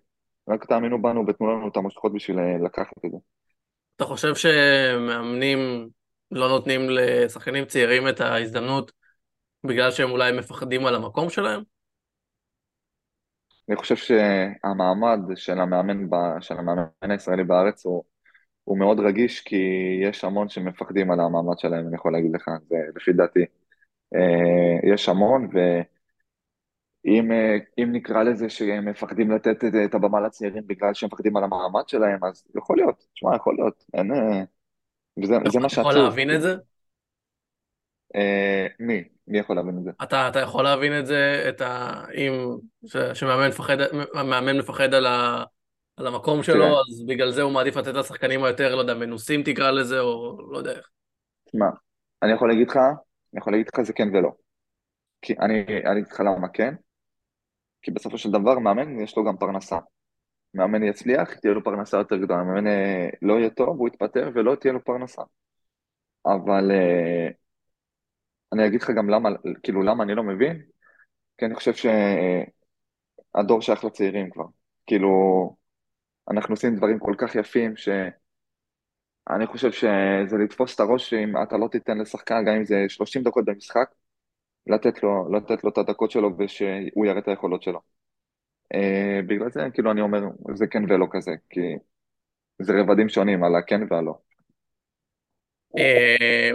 [0.49, 3.17] רק תאמינו בנו ותנו לנו את המושכות בשביל אה, לקחת את זה.
[3.95, 5.89] אתה חושב שמאמנים
[6.31, 8.91] לא נותנים לשחקנים צעירים את ההזדמנות
[9.63, 11.61] בגלל שהם אולי מפחדים על המקום שלהם?
[13.69, 16.07] אני חושב שהמעמד של המאמן,
[16.39, 18.03] של המאמן הישראלי בארץ הוא,
[18.63, 19.55] הוא מאוד רגיש, כי
[20.03, 23.45] יש המון שמפחדים על המעמד שלהם, אני יכול להגיד לך, זה לפי דעתי.
[24.15, 25.49] אה, יש המון,
[27.05, 31.87] ואם אה, נקרא לזה שהם מפחדים לתת את הבמה לצעירים בגלל שהם מפחדים על המעמד
[31.87, 34.11] שלהם, אז יכול להיות, תשמע, יכול להיות, אין...
[34.11, 34.43] אה,
[35.23, 35.91] וזה, זה מה שעצוב.
[35.91, 36.55] אתה יכול להבין את זה?
[38.79, 39.03] מי?
[39.27, 39.91] מי יכול להבין את זה?
[40.03, 42.03] אתה, אתה יכול להבין את זה, את ה...
[42.15, 42.57] אם...
[43.13, 43.77] שמאמן מפחד,
[44.13, 45.43] מאמן מפחד על, ה...
[45.97, 46.69] על המקום שלו, תראה.
[46.69, 50.57] אז בגלל זה הוא מעדיף לתת לשחקנים היותר, לא יודע, מנוסים תקרא לזה, או לא
[50.57, 50.89] יודע איך.
[51.45, 51.65] תשמע,
[52.23, 52.79] אני יכול להגיד לך
[53.33, 54.31] אני יכול להגיד לך זה כן ולא.
[55.21, 56.73] כי אני, אגיד לך למה כן,
[57.81, 59.77] כי בסופו של דבר מאמן יש לו גם פרנסה.
[60.53, 64.55] מאמן יצליח, תהיה לו פרנסה יותר גדולה, מאמן אה, לא יהיה טוב, הוא יתפטר ולא
[64.55, 65.21] תהיה לו פרנסה.
[66.25, 67.29] אבל אה,
[68.53, 69.29] אני אגיד לך גם למה,
[69.63, 70.61] כאילו למה אני לא מבין,
[71.37, 71.73] כי אני חושב
[73.33, 74.45] שהדור שייך לצעירים כבר.
[74.87, 75.09] כאילו,
[76.31, 77.89] אנחנו עושים דברים כל כך יפים, ש...
[79.29, 83.23] אני חושב שזה לתפוס את הראש אם אתה לא תיתן לשחקן, גם אם זה 30
[83.23, 83.89] דקות במשחק,
[84.67, 87.79] לתת לו, לתת לו את הדקות שלו ושהוא יראה את היכולות שלו.
[88.73, 90.19] Uh, בגלל זה, כאילו, אני אומר,
[90.53, 91.61] זה כן ולא כזה, כי
[92.61, 94.13] זה רבדים שונים על הכן והלא.
[95.77, 96.51] אה,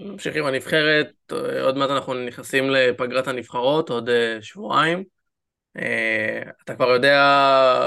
[0.00, 1.32] נמשיך עם הנבחרת,
[1.62, 5.04] עוד מעט אנחנו נכנסים לפגרת הנבחרות, עוד uh, שבועיים.
[6.64, 7.18] אתה כבר יודע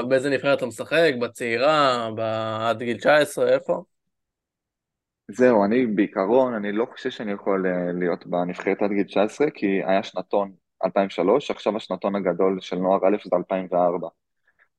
[0.08, 1.12] באיזה נבחרת אתה משחק?
[1.22, 2.10] בצעירה?
[2.70, 3.54] עד גיל 19?
[3.54, 3.84] איפה?
[5.32, 9.68] זהו, אני בעיקרון, אני לא חושב שאני יכול אה, להיות בנבחרת עד גיל 19, כי
[9.68, 10.52] היה שנתון
[10.86, 14.08] 2003, עכשיו השנתון הגדול של נוער א' זה 2004.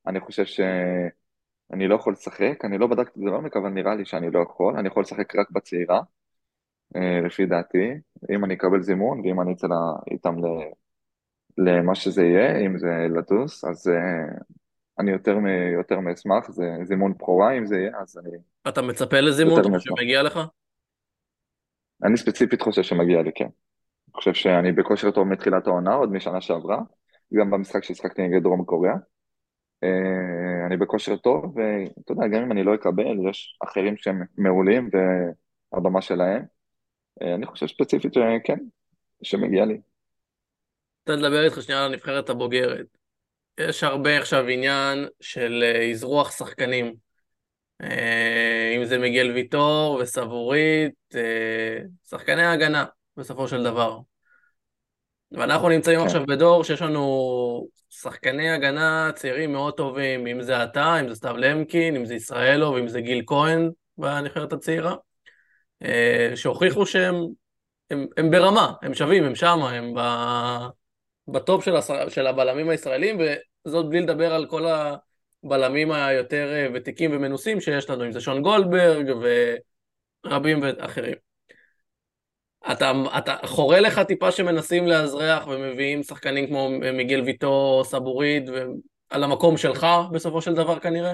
[0.07, 4.05] אני חושב שאני לא יכול לשחק, אני לא בדקתי את זה לעומק, אבל נראה לי
[4.05, 6.01] שאני לא יכול, אני יכול לשחק רק בצעירה,
[6.95, 7.93] אה, לפי דעתי,
[8.31, 9.67] אם אני אקבל זימון, ואם אני אצא
[10.11, 10.35] איתם
[11.57, 14.37] למה שזה יהיה, אם זה לטוס, אז אה,
[14.99, 15.37] אני יותר
[15.73, 18.37] יותר מאשמח, זה זימון בכורה אם זה יהיה, אז אני
[18.67, 19.79] אתה מצפה לזימון, אתה.
[19.79, 20.39] שמגיע לך?
[22.03, 23.45] אני ספציפית חושב שמגיע לי, כן.
[23.45, 26.79] אני חושב שאני בכושר טוב מתחילת העונה, עוד משנה שעברה,
[27.33, 28.95] גם במשחק שהשחקתי נגד דרום קוריאה.
[29.83, 34.89] אה, אני בכושר טוב, ואתה יודע, גם אם אני לא אקבל, יש אחרים שהם מעולים
[35.73, 36.43] והבמה שלהם.
[37.21, 38.57] אה, אני חושב ספציפית שכן,
[39.23, 39.77] שמגיע לי.
[41.09, 42.85] רוצה לדבר איתך שנייה על הנבחרת הבוגרת.
[43.59, 47.04] יש הרבה עכשיו עניין של אה, אזרוח שחקנים.
[47.81, 52.85] אה, אם זה מיגל ויטור וסבורית, אה, שחקני הגנה
[53.17, 53.99] בסופו של דבר.
[55.31, 60.99] ואנחנו נמצאים כן, עכשיו בדור שיש לנו שחקני הגנה צעירים מאוד טובים, אם זה אתה,
[60.99, 64.95] אם זה סתיו למקין, אם זה ישראלו ואם זה גיל כהן בנבחרת הצעירה,
[65.83, 67.15] אה, שהוכיחו שהם
[67.89, 69.99] הם, הם ברמה, הם שווים, הם שמה, הם ב,
[71.27, 73.17] בטופ של, הס, של הבלמים הישראלים,
[73.65, 74.65] וזאת בלי לדבר על כל
[75.45, 79.11] הבלמים היותר אה, ותיקים ומנוסים שיש לנו, אם זה שון גולדברג
[80.25, 81.15] ורבים ואחרים.
[82.71, 88.43] אתה, אתה חורה לך טיפה שמנסים לאזרח ומביאים שחקנים כמו מיגל ויטור, סבורית,
[89.09, 91.13] על המקום שלך בסופו של דבר כנראה?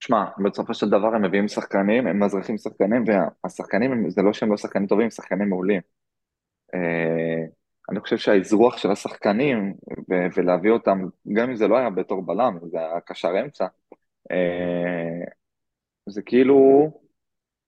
[0.00, 4.56] שמע, בסופו של דבר הם מביאים שחקנים, הם מזריחים שחקנים, והשחקנים, זה לא שהם לא
[4.56, 5.80] שחקנים טובים, הם שחקנים מעולים.
[7.92, 9.74] אני חושב שהאזרוח של השחקנים,
[10.10, 10.98] ו- ולהביא אותם,
[11.32, 13.66] גם אם זה לא היה בתור בלם, זה היה קשר אמצע,
[14.30, 15.24] אה,
[16.08, 16.90] זה כאילו,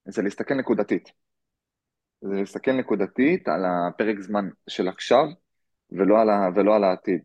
[0.09, 1.13] זה להסתכל נקודתית.
[2.21, 5.27] זה להסתכל נקודתית על הפרק זמן של עכשיו,
[5.93, 7.21] ולא על, ה- ולא על העתיד.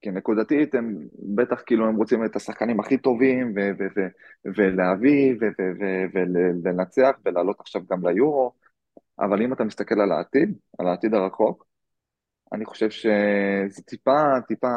[0.00, 0.98] כי נקודתית הם
[1.34, 5.34] בטח כאילו הם רוצים את השחקנים הכי טובים ו- ו- ו- ולהביא
[6.64, 8.52] ולנצח ולעלות עכשיו גם ליורו,
[9.18, 11.73] אבל אם אתה מסתכל על העתיד, על העתיד הרחוק,
[12.52, 14.68] אני חושב שזה טיפה, טיפה,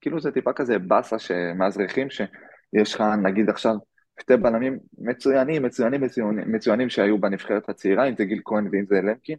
[0.00, 3.74] כאילו זה טיפה כזה באסה שמאזרחים, שיש לך נגיד עכשיו
[4.20, 9.00] שתי בלמים מצוינים, מצוינים, מצוינים, מצוינים שהיו בנבחרת הצעירה, אם זה גיל כהן ואם זה
[9.00, 9.38] למקין,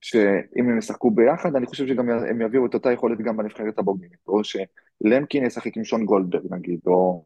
[0.00, 4.28] שאם הם ישחקו ביחד, אני חושב שגם הם יביאו את אותה יכולת גם בנבחרת הבוגרת,
[4.28, 7.24] או שלמקין ישחק עם שון גולדברג נגיד, או,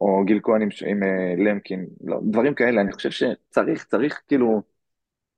[0.00, 4.62] או גיל כהן עם, עם uh, למקין, לא, דברים כאלה, אני חושב שצריך, צריך כאילו,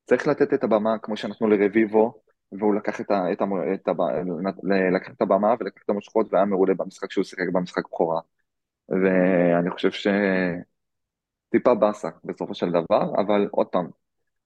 [0.05, 2.24] צריך לתת את הבמה כמו שנתנו לרביבו,
[2.59, 3.45] והוא לקח את, ה, את, ה,
[3.75, 3.93] את, ה,
[4.97, 8.21] לקח את הבמה ולקח את המושכות והיה מעולה במשחק שהוא שיחק במשחק בכורה,
[8.89, 9.91] ואני חושב
[11.51, 13.87] שטיפה באסה בסופו של דבר, אבל עוד פעם,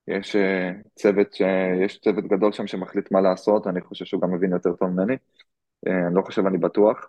[0.09, 1.43] יש אה, צוות, ש...
[1.85, 5.17] יש צוות גדול שם שמחליט מה לעשות, אני חושב שהוא גם מבין יותר טוב ממני,
[5.87, 7.09] אה, אני לא חושב, אני בטוח,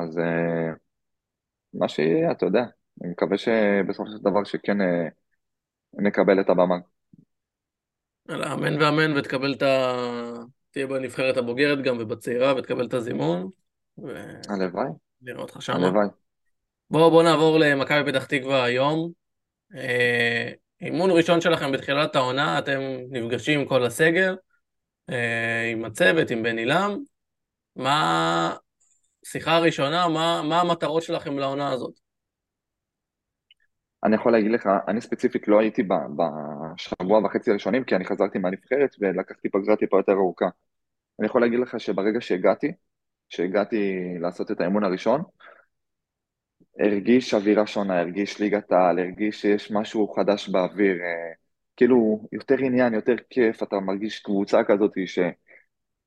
[0.00, 0.72] אז אה,
[1.74, 2.64] מה שיהיה, אתה יודע,
[3.02, 4.78] אני מקווה שבסופו של דבר שכן
[5.94, 6.93] נקבל את הבמה.
[8.30, 9.96] אמן ואמן ותקבל את ה...
[10.70, 13.50] תהיה בנבחרת הבוגרת גם ובצעירה ותקבל את הזימון
[14.48, 14.88] הלוואי,
[15.36, 15.76] אותך שמה.
[15.76, 16.06] הלוואי.
[16.90, 19.10] בואו בוא נעבור למכבי פתח תקווה היום.
[19.76, 24.36] אה, אימון ראשון שלכם בתחילת העונה, אתם נפגשים עם כל הסגל,
[25.10, 26.98] אה, עם הצוות, עם בן עילם.
[27.76, 28.56] מה,
[29.24, 32.03] שיחה ראשונה, מה, מה המטרות שלכם לעונה הזאת?
[34.04, 38.96] אני יכול להגיד לך, אני ספציפית לא הייתי בשבוע וחצי הראשונים, כי אני חזרתי מהנבחרת
[39.00, 40.48] ולקחתי פגרה טיפה יותר ארוכה.
[41.18, 42.72] אני יכול להגיד לך שברגע שהגעתי,
[43.28, 45.22] שהגעתי לעשות את האימון הראשון,
[46.78, 51.32] הרגיש אווירה שונה, הרגיש ליגת העל, הרגיש שיש משהו חדש באוויר, אה,
[51.76, 54.92] כאילו יותר עניין, יותר כיף, אתה מרגיש קבוצה כזאת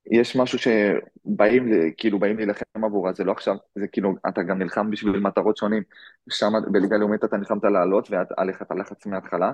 [0.09, 4.91] שיש משהו שבאים, כאילו באים להילחם עבורה, זה לא עכשיו, זה כאילו, אתה גם נלחם
[4.91, 5.83] בשביל מטרות שונים,
[6.29, 8.09] שם בליגה לאומית אתה נלחמת לעלות
[8.47, 9.51] לך את הלחץ מההתחלה,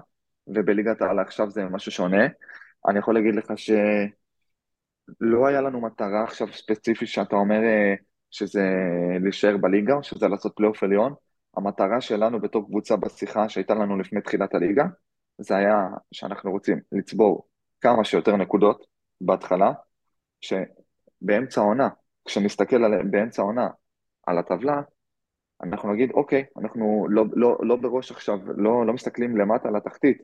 [0.47, 2.27] ובליגת העל עכשיו זה משהו שונה.
[2.87, 3.71] אני יכול להגיד לך ש...
[5.21, 7.93] לא היה לנו מטרה עכשיו ספציפית שאתה אומר אה,
[8.31, 8.63] שזה
[9.23, 11.13] להישאר בליגה שזה לעשות פלייאוף עליון.
[11.57, 14.85] המטרה שלנו בתור קבוצה בשיחה שהייתה לנו לפני תחילת הליגה,
[15.37, 17.47] זה היה שאנחנו רוצים לצבור
[17.81, 18.85] כמה שיותר נקודות
[19.21, 19.71] בהתחלה,
[20.43, 21.89] שבאמצע העונה,
[22.25, 23.67] כשנסתכל על, באמצע העונה
[24.27, 24.81] על הטבלה,
[25.63, 30.17] אנחנו נגיד, אוקיי, אנחנו לא, לא, לא בראש עכשיו, לא, לא מסתכלים למטה על התחתית,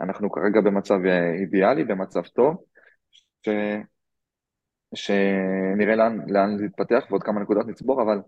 [0.00, 2.56] אנחנו כרגע במצב אה, אידיאלי, במצב טוב,
[3.42, 3.48] ש...
[4.94, 8.20] שנראה לאן, לאן זה יתפתח ועוד כמה נקודות נצבור, אבל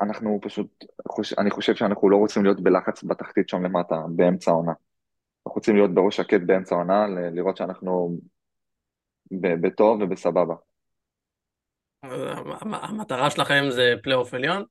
[0.00, 4.72] אנחנו פשוט, חוץ, אני חושב שאנחנו לא רוצים להיות בלחץ בתחתית שם למטה, באמצע העונה.
[4.72, 8.18] אנחנו רוצים להיות בראש שקט באמצע העונה, לראות שאנחנו
[9.32, 10.54] בטוב ובסבבה.
[12.02, 14.64] המ- המטרה שלכם זה פלייאוף עליון?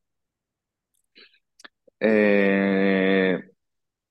[2.03, 3.35] אה,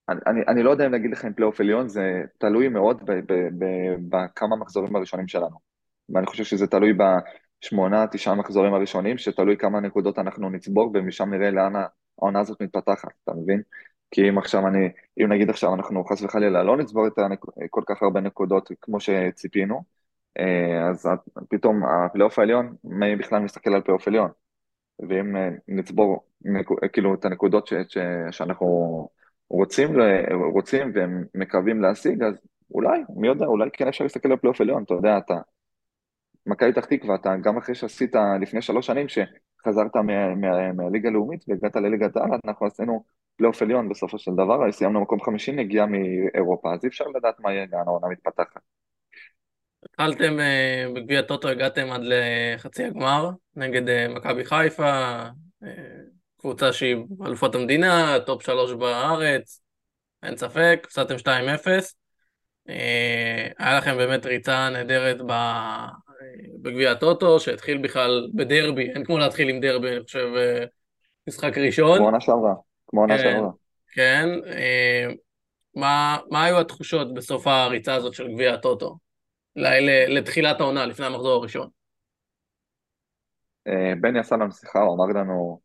[0.09, 3.03] אני, אני, לא יודע אם להגיד לך אם פלייאוף עליון, זה תלוי מאוד
[4.09, 5.57] בכמה מחזורים הראשונים שלנו.
[6.09, 11.51] ואני חושב שזה תלוי בשמונה, תשעה מחזורים הראשונים, שתלוי כמה נקודות אנחנו נצבור, ומשם נראה
[11.51, 11.73] לאן
[12.17, 13.61] העונה הזאת מתפתחת, אתה מבין?
[14.11, 14.89] כי אם עכשיו אני,
[15.19, 17.39] אם נגיד עכשיו אנחנו חס וחלילה לא נצבור את הנק,
[17.69, 19.83] כל כך הרבה נקודות כמו שציפינו,
[20.89, 21.07] אז
[21.49, 24.31] פתאום הפלייאוף העליון, מי בכלל מסתכל על פלייאוף עליון?
[25.09, 27.97] ואם אה, נצבור נקו- כאילו את הנקודות ש, ש,
[28.31, 28.67] שאנחנו
[29.49, 29.89] רוצים,
[30.53, 32.33] רוצים ומקווים להשיג, אז
[32.73, 35.33] אולי, מי יודע, אולי כן אפשר להסתכל על פלייאוף עליון, אתה יודע, אתה
[36.45, 41.45] מכבי פתח תקווה, אתה גם אחרי שעשית לפני שלוש שנים, שחזרת מה- מה- מהליגה הלאומית
[41.47, 43.03] והגעת לליגת העל, אנחנו עשינו
[43.37, 47.53] פלייאוף עליון בסופו של דבר, סיימנו מקום חמישי, נגיעה מאירופה, אז אי אפשר לדעת מה
[47.53, 48.61] יהיה, לאן העונה מתפתחת.
[49.83, 55.23] התחלתם אה, בגביע טוטו, הגעתם עד לחצי הגמר נגד אה, מכבי חיפה,
[55.63, 55.69] אה,
[56.39, 59.61] קבוצה שהיא אלופת המדינה, טופ שלוש בארץ,
[60.23, 61.27] אין ספק, הפסדתם 2-0.
[62.69, 65.17] אה, היה לכם באמת ריצה נהדרת
[66.61, 70.29] בגביע הטוטו, שהתחיל בכלל בדרבי, אין כמו להתחיל עם דרבי, אני חושב,
[71.27, 71.97] משחק ראשון.
[71.97, 72.53] כמו עונה שעברה,
[72.87, 73.49] כמו עונה כן, שעברה.
[73.93, 74.29] כן.
[75.75, 78.97] מה, מה היו התחושות בסוף הריצה הזאת של גביע הטוטו?
[80.07, 81.69] לתחילת העונה, לפני המחזור הראשון.
[83.67, 85.59] אה, בני עשה לנו שיחה, הוא אמר לנו,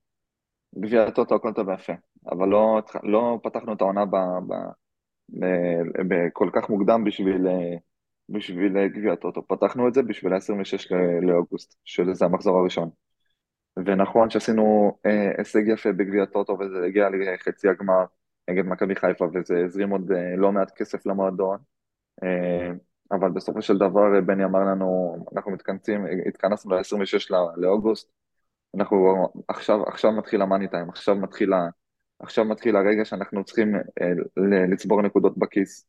[0.79, 1.93] גביע הטוטו הכל טוב ויפה,
[2.33, 4.17] אבל לא, לא פתחנו את העונה ב,
[4.49, 4.55] ב,
[5.29, 5.45] ב,
[6.09, 7.77] ב, כל כך מוקדם בשביל, אה,
[8.29, 12.91] בשביל אה, גביע הטוטו, פתחנו את זה בשביל ה-26 לאוגוסט, שזה המחזור הראשון.
[13.77, 18.05] ונכון שעשינו אה, הישג יפה בגביע הטוטו וזה הגיע לחצי הגמר
[18.51, 21.59] נגד מכבי חיפה וזה הזרים עוד אה, לא מעט כסף למועדון,
[22.23, 22.71] אה,
[23.13, 28.11] אבל בסופו של דבר אה, בני אמר לנו, אנחנו מתכנסים, התכנסנו ל-26 לאוגוסט,
[28.77, 31.17] אנחנו עכשיו, עכשיו מתחיל המאני טיים, עכשיו
[32.19, 35.87] עכשיו מתחיל הרגע שאנחנו צריכים אה, לצבור נקודות בכיס,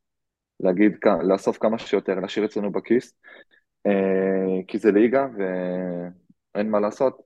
[0.60, 3.14] להגיד, לאסוף כמה שיותר, להשאיר אצלנו בכיס,
[3.88, 7.22] אה, כי זה ליגה ואין מה לעשות,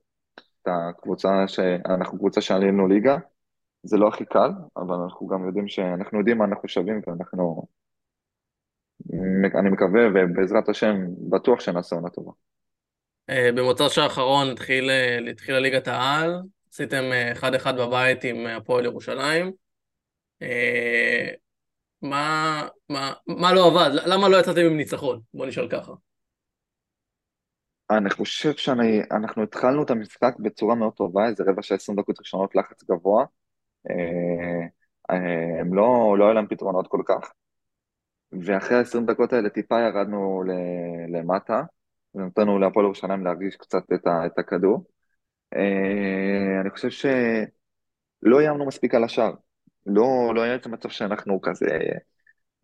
[0.61, 1.59] את הקבוצה, ש...
[1.85, 3.17] אנחנו קבוצה שעלינו ליגה,
[3.83, 7.65] זה לא הכי קל, אבל אנחנו גם יודעים שאנחנו יודעים מה אנחנו שווים ואנחנו,
[9.59, 10.95] אני מקווה ובעזרת השם
[11.29, 12.31] בטוח שנעשה עונה טובה.
[13.29, 16.41] אה, במוצ"ש האחרון התחיל, אה, התחילה ליגת העל,
[16.71, 19.51] עשיתם אה, 1-1 בבית עם אה, הפועל ירושלים.
[20.41, 21.29] אה,
[22.01, 23.89] מה, מה, מה לא עבד?
[24.05, 25.19] למה לא יצאתם עם ניצחון?
[25.33, 25.93] בוא נשאל ככה.
[27.91, 32.55] אני חושב שאנחנו התחלנו את המשחק בצורה מאוד טובה, איזה רבע של 20 דקות ראשונות
[32.55, 33.25] לחץ גבוה.
[33.89, 34.67] אה,
[35.11, 37.31] אה, הם לא, לא היו להם פתרונות כל כך.
[38.31, 40.43] ואחרי ה-20 דקות האלה טיפה ירדנו
[41.13, 41.63] למטה,
[42.15, 44.85] ונתנו להפועל ירושלים להרגיש קצת את, ה, את הכדור.
[45.55, 49.33] אה, אני חושב שלא איימנו מספיק על השער.
[49.85, 51.65] לא, לא היה את המצב שאנחנו כזה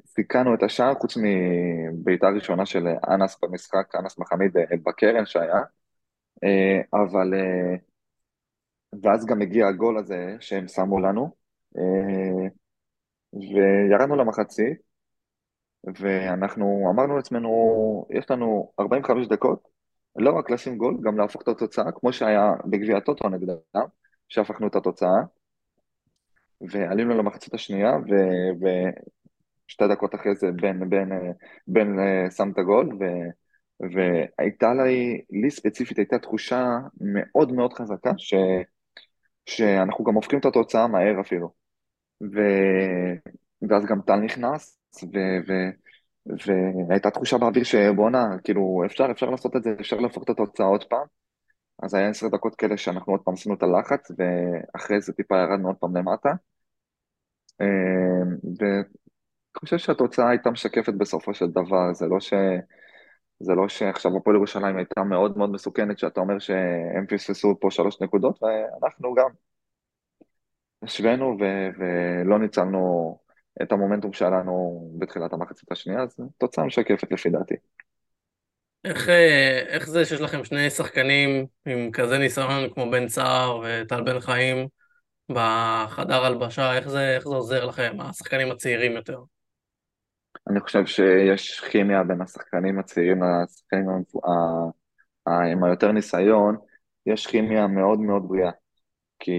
[0.05, 5.61] סיכנו את השער, חוץ מבעיטה ראשונה של אנס במשחק, אנס מחמיד אה, בקרן שהיה.
[6.43, 7.33] אה, אבל,
[9.03, 11.35] ואז גם הגיע הגול הזה שהם שמו לנו,
[13.33, 14.84] וירדנו למחצית,
[15.99, 17.49] ואנחנו אמרנו לעצמנו,
[18.09, 19.67] יש לנו 45 דקות,
[20.15, 23.85] לא רק לשים גול, גם להפוך את התוצאה, כמו שהיה בגביע הטוטו נגדם,
[24.29, 25.21] שהפכנו את התוצאה,
[26.61, 28.13] ועלינו למחצית השנייה, ו...
[29.67, 31.09] ושתי דקות אחרי זה בן, בן,
[31.67, 33.03] בן אה, שם את הגול, ו...
[33.79, 36.65] והייתה לי, לי ספציפית הייתה תחושה
[37.01, 38.33] מאוד מאוד חזקה, ש...
[39.45, 41.49] שאנחנו גם הופכים את התוצאה מהר אפילו.
[42.23, 42.39] ו...
[43.69, 44.79] ואז גם טל נכנס.
[46.89, 50.83] והייתה תחושה באוויר שבואנה, כאילו, אפשר, אפשר לעשות את זה, אפשר להפוך את התוצאה עוד
[50.83, 51.07] פעם.
[51.83, 55.67] אז היה עשר דקות כאלה שאנחנו עוד פעם עשינו את הלחץ, ואחרי זה טיפה ירדנו
[55.67, 56.29] עוד פעם למטה.
[58.59, 58.83] ואני
[59.59, 62.33] חושב שהתוצאה הייתה משקפת בסופו של דבר, זה לא ש...
[63.39, 68.01] זה לא שעכשיו הפועל ירושלים הייתה מאוד מאוד מסוכנת, שאתה אומר שהם פספסו פה שלוש
[68.01, 69.29] נקודות, ואנחנו גם
[70.83, 73.17] השווינו ו- ולא ניצלנו
[73.61, 77.55] את המומנטום שהיה לנו בתחילת המחצית השנייה, אז תוצאה משקפת לפי דעתי.
[78.85, 84.03] איך, אה, איך זה שיש לכם שני שחקנים עם כזה ניסיון כמו בן סער וטל
[84.03, 84.67] בן חיים
[85.31, 89.19] בחדר הלבשה, איך זה, איך זה עוזר לכם, השחקנים הצעירים יותר?
[90.49, 93.85] אני חושב שיש כימיה בין השחקנים הצעירים לשחקנים
[95.27, 96.57] עם היותר ניסיון,
[97.05, 98.51] יש כימיה מאוד מאוד בריאה.
[99.19, 99.31] כי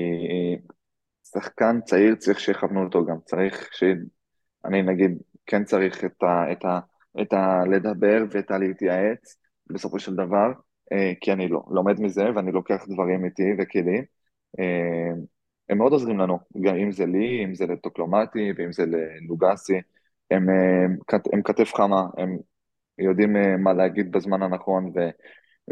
[1.36, 3.84] שחקן צעיר צריך שיכוונו אותו גם, צריך ש...
[4.64, 6.80] אני נגיד, כן צריך את ה, את ה,
[7.22, 10.52] את ה לדבר ואת הלהתייעץ בסופו של דבר,
[10.92, 14.04] אה, כי אני לא, לומד מזה ואני לוקח דברים איתי וכלים.
[14.60, 15.10] אה,
[15.68, 19.80] הם מאוד עוזרים לנו, גם אם זה לי, אם זה לטוקלומטי ואם זה ללוגסי,
[20.30, 20.96] הם, הם,
[21.32, 22.38] הם כתף חמה, הם
[22.98, 25.00] יודעים מה להגיד בזמן הנכון ו,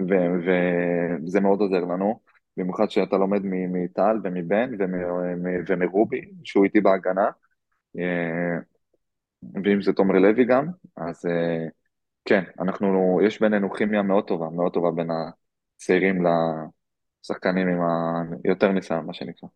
[0.08, 0.14] ו,
[0.46, 2.20] וזה מאוד עוזר לנו.
[2.57, 4.70] במיוחד שאתה לומד מטל ומבן
[5.68, 7.30] ומרובי, שהוא איתי בהגנה,
[7.98, 8.59] אה,
[9.64, 11.66] ואם זה תומר לוי גם, אז אה,
[12.24, 17.78] כן, אנחנו, יש בינינו כימיה מאוד טובה, מאוד טובה בין הצעירים לשחקנים עם
[18.44, 19.48] היותר ניסיון, מה שנקרא.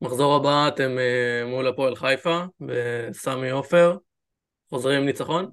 [0.00, 3.96] מחזור הבא אתם אה, מול הפועל חיפה בסמי עופר,
[4.70, 5.50] חוזרים עם ניצחון?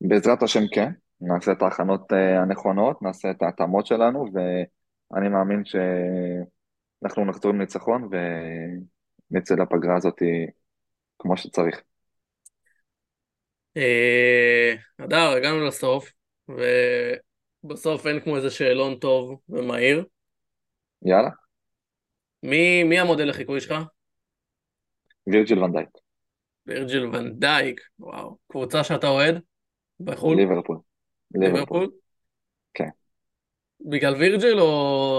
[0.00, 0.90] בעזרת השם כן,
[1.20, 8.08] נעשה את ההכנות הנכונות, נעשה את ההתאמות שלנו, ואני מאמין שאנחנו נחזור עם ניצחון
[9.30, 10.22] ונצא לפגרה הזאת
[11.18, 11.82] כמו שצריך.
[13.76, 16.12] אה, אדר, הגענו לסוף,
[16.48, 20.04] ובסוף אין כמו איזה שאלון טוב ומהיר.
[21.02, 21.30] יאללה.
[22.42, 23.74] מי, מי המודל לחיקוי שלך?
[25.26, 25.88] וירג'יל ונדייק.
[26.66, 28.36] וירג'יל ונדייק, וואו.
[28.48, 29.40] קבוצה שאתה אוהד?
[30.00, 30.36] בחו"ל?
[30.36, 30.78] ליברפול.
[31.34, 31.90] ליברפול?
[32.74, 32.88] כן.
[33.80, 34.66] בגלל וירג'יל או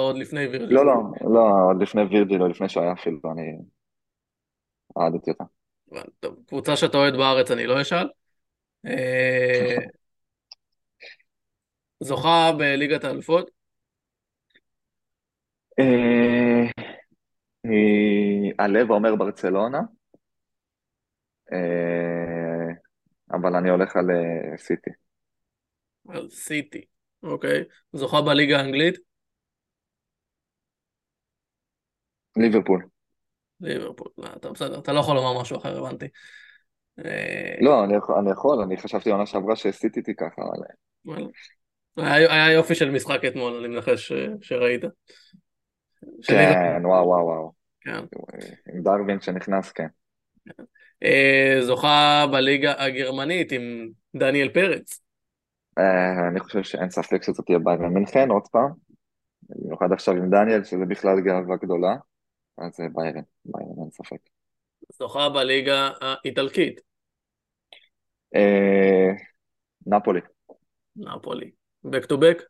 [0.08, 0.76] עוד לפני וירג'יל?
[0.76, 3.58] לא, לא, לא, עוד לפני וירג'יל, או לפני שהיה אפילו, אני
[4.98, 5.44] אהדתי אותה.
[6.20, 8.10] טוב, קבוצה שאתה אוהד בארץ אני לא אשאל.
[8.86, 9.76] אה,
[12.04, 13.52] זוכה בליגת האלופות?
[15.80, 16.66] אה,
[18.60, 19.80] הלב אומר ברצלונה,
[21.54, 22.74] אה,
[23.32, 24.06] אבל אני הולך על
[24.58, 24.92] סיטי.
[26.10, 26.86] על סיטי,
[27.24, 27.64] אוקיי.
[27.94, 28.98] זוכה בליגה האנגלית?
[32.38, 32.86] ליברפול.
[33.62, 36.06] ליברפול, לא, אתה בסדר, אתה לא יכול לומר משהו אחר, הבנתי.
[37.06, 41.18] אה, לא, אני יכול, אני, יכול, אני חשבתי עונה שעברה שהסיתי ככה, אבל...
[41.98, 44.82] היה, היה יופי של משחק אתמול, אני מנחש שראית.
[46.28, 47.52] כן, וואו, וואו, וואו.
[47.82, 48.00] כן.
[48.74, 49.88] עם דרווין שנכנס, כן.
[51.04, 55.02] אה, זוכה בליגה הגרמנית עם דניאל פרץ.
[55.78, 58.72] אה, אני חושב שאין ספק שזאת תהיה ביירן מינכן, עוד פעם.
[59.50, 61.96] במיוחד עכשיו עם דניאל, שזה בכלל גאווה גדולה.
[62.58, 64.20] אז זה ביירן, ביירן אין ספק.
[64.94, 66.82] זוכה בליגה האיטלקית.
[68.36, 69.12] אה,
[69.88, 70.22] נפולי.
[70.96, 71.52] נפולי.
[71.88, 72.44] back to back?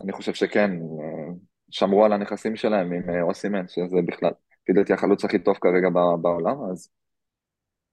[0.00, 1.34] אני חושב שכן, אה,
[1.70, 4.30] שמרו על הנכסים שלהם עם אה, אוסימן, שזה בכלל,
[4.62, 5.88] לפי דעתי החלוץ הכי טוב כרגע
[6.22, 6.90] בעולם, אז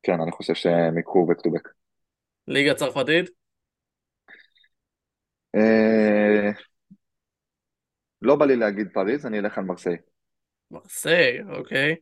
[0.03, 1.69] כן, אני חושב שהם יקחו back to back.
[2.47, 3.29] ליגה צרפתית?
[8.21, 9.97] לא בא לי להגיד פריז, אני אלך על מרסיי.
[10.71, 11.95] מרסיי, אוקיי.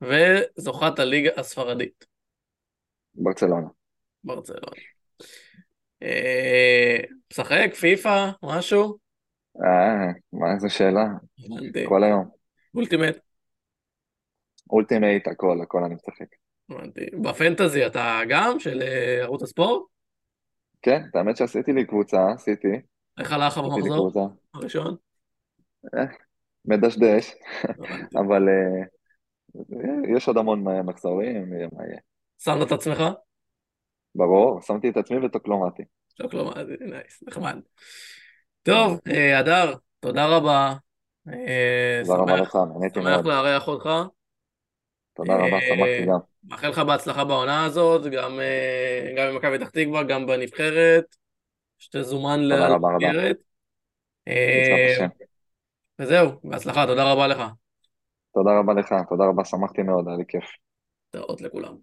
[0.00, 2.06] וזוכת הליגה הספרדית.
[3.14, 3.68] ברצלונה.
[4.24, 4.82] ברצלונה.
[6.02, 6.98] אה,
[7.32, 8.98] משחק, פיפא, משהו?
[9.64, 11.04] אה, מה איזה שאלה.
[11.88, 12.28] כל היום.
[12.74, 13.16] אולטימט.
[14.70, 16.26] אולטימט, הכל, הכל אני משחק.
[16.70, 17.06] הבנתי.
[17.22, 19.82] בפנטזי אתה גם של אה, ערוץ הספורט?
[20.82, 22.80] כן, האמת שעשיתי לי קבוצה, עשיתי.
[23.18, 24.10] איך הלך לך במחזור
[24.54, 24.96] הראשון?
[25.94, 26.04] אה,
[26.64, 27.34] מדשדש,
[28.20, 28.84] אבל אה,
[30.16, 31.98] יש עוד המון מחזורים, מה יהיה.
[32.38, 33.02] שמת את עצמך?
[34.14, 35.82] ברור, שמתי את עצמי וטוקלומטי.
[36.16, 37.58] טוקלומטי, nice, נחמד.
[38.62, 40.74] טוב, אה, הדר, תודה רבה.
[41.28, 43.14] אה, תודה רבה לך, נהניתי מאוד.
[43.14, 43.88] שמח לארח אותך.
[45.18, 46.18] תודה רבה, שמחתי גם.
[46.44, 48.40] מאחל לך בהצלחה בעונה הזאת, גם
[49.16, 51.16] במכבי פתח תקווה, גם בנבחרת,
[51.78, 53.36] שתזומן למסגרת.
[55.98, 57.42] וזהו, בהצלחה, תודה רבה לך.
[58.34, 60.44] תודה רבה לך, תודה רבה, שמחתי מאוד, היה לי כיף.
[61.10, 61.74] תראות לכולם.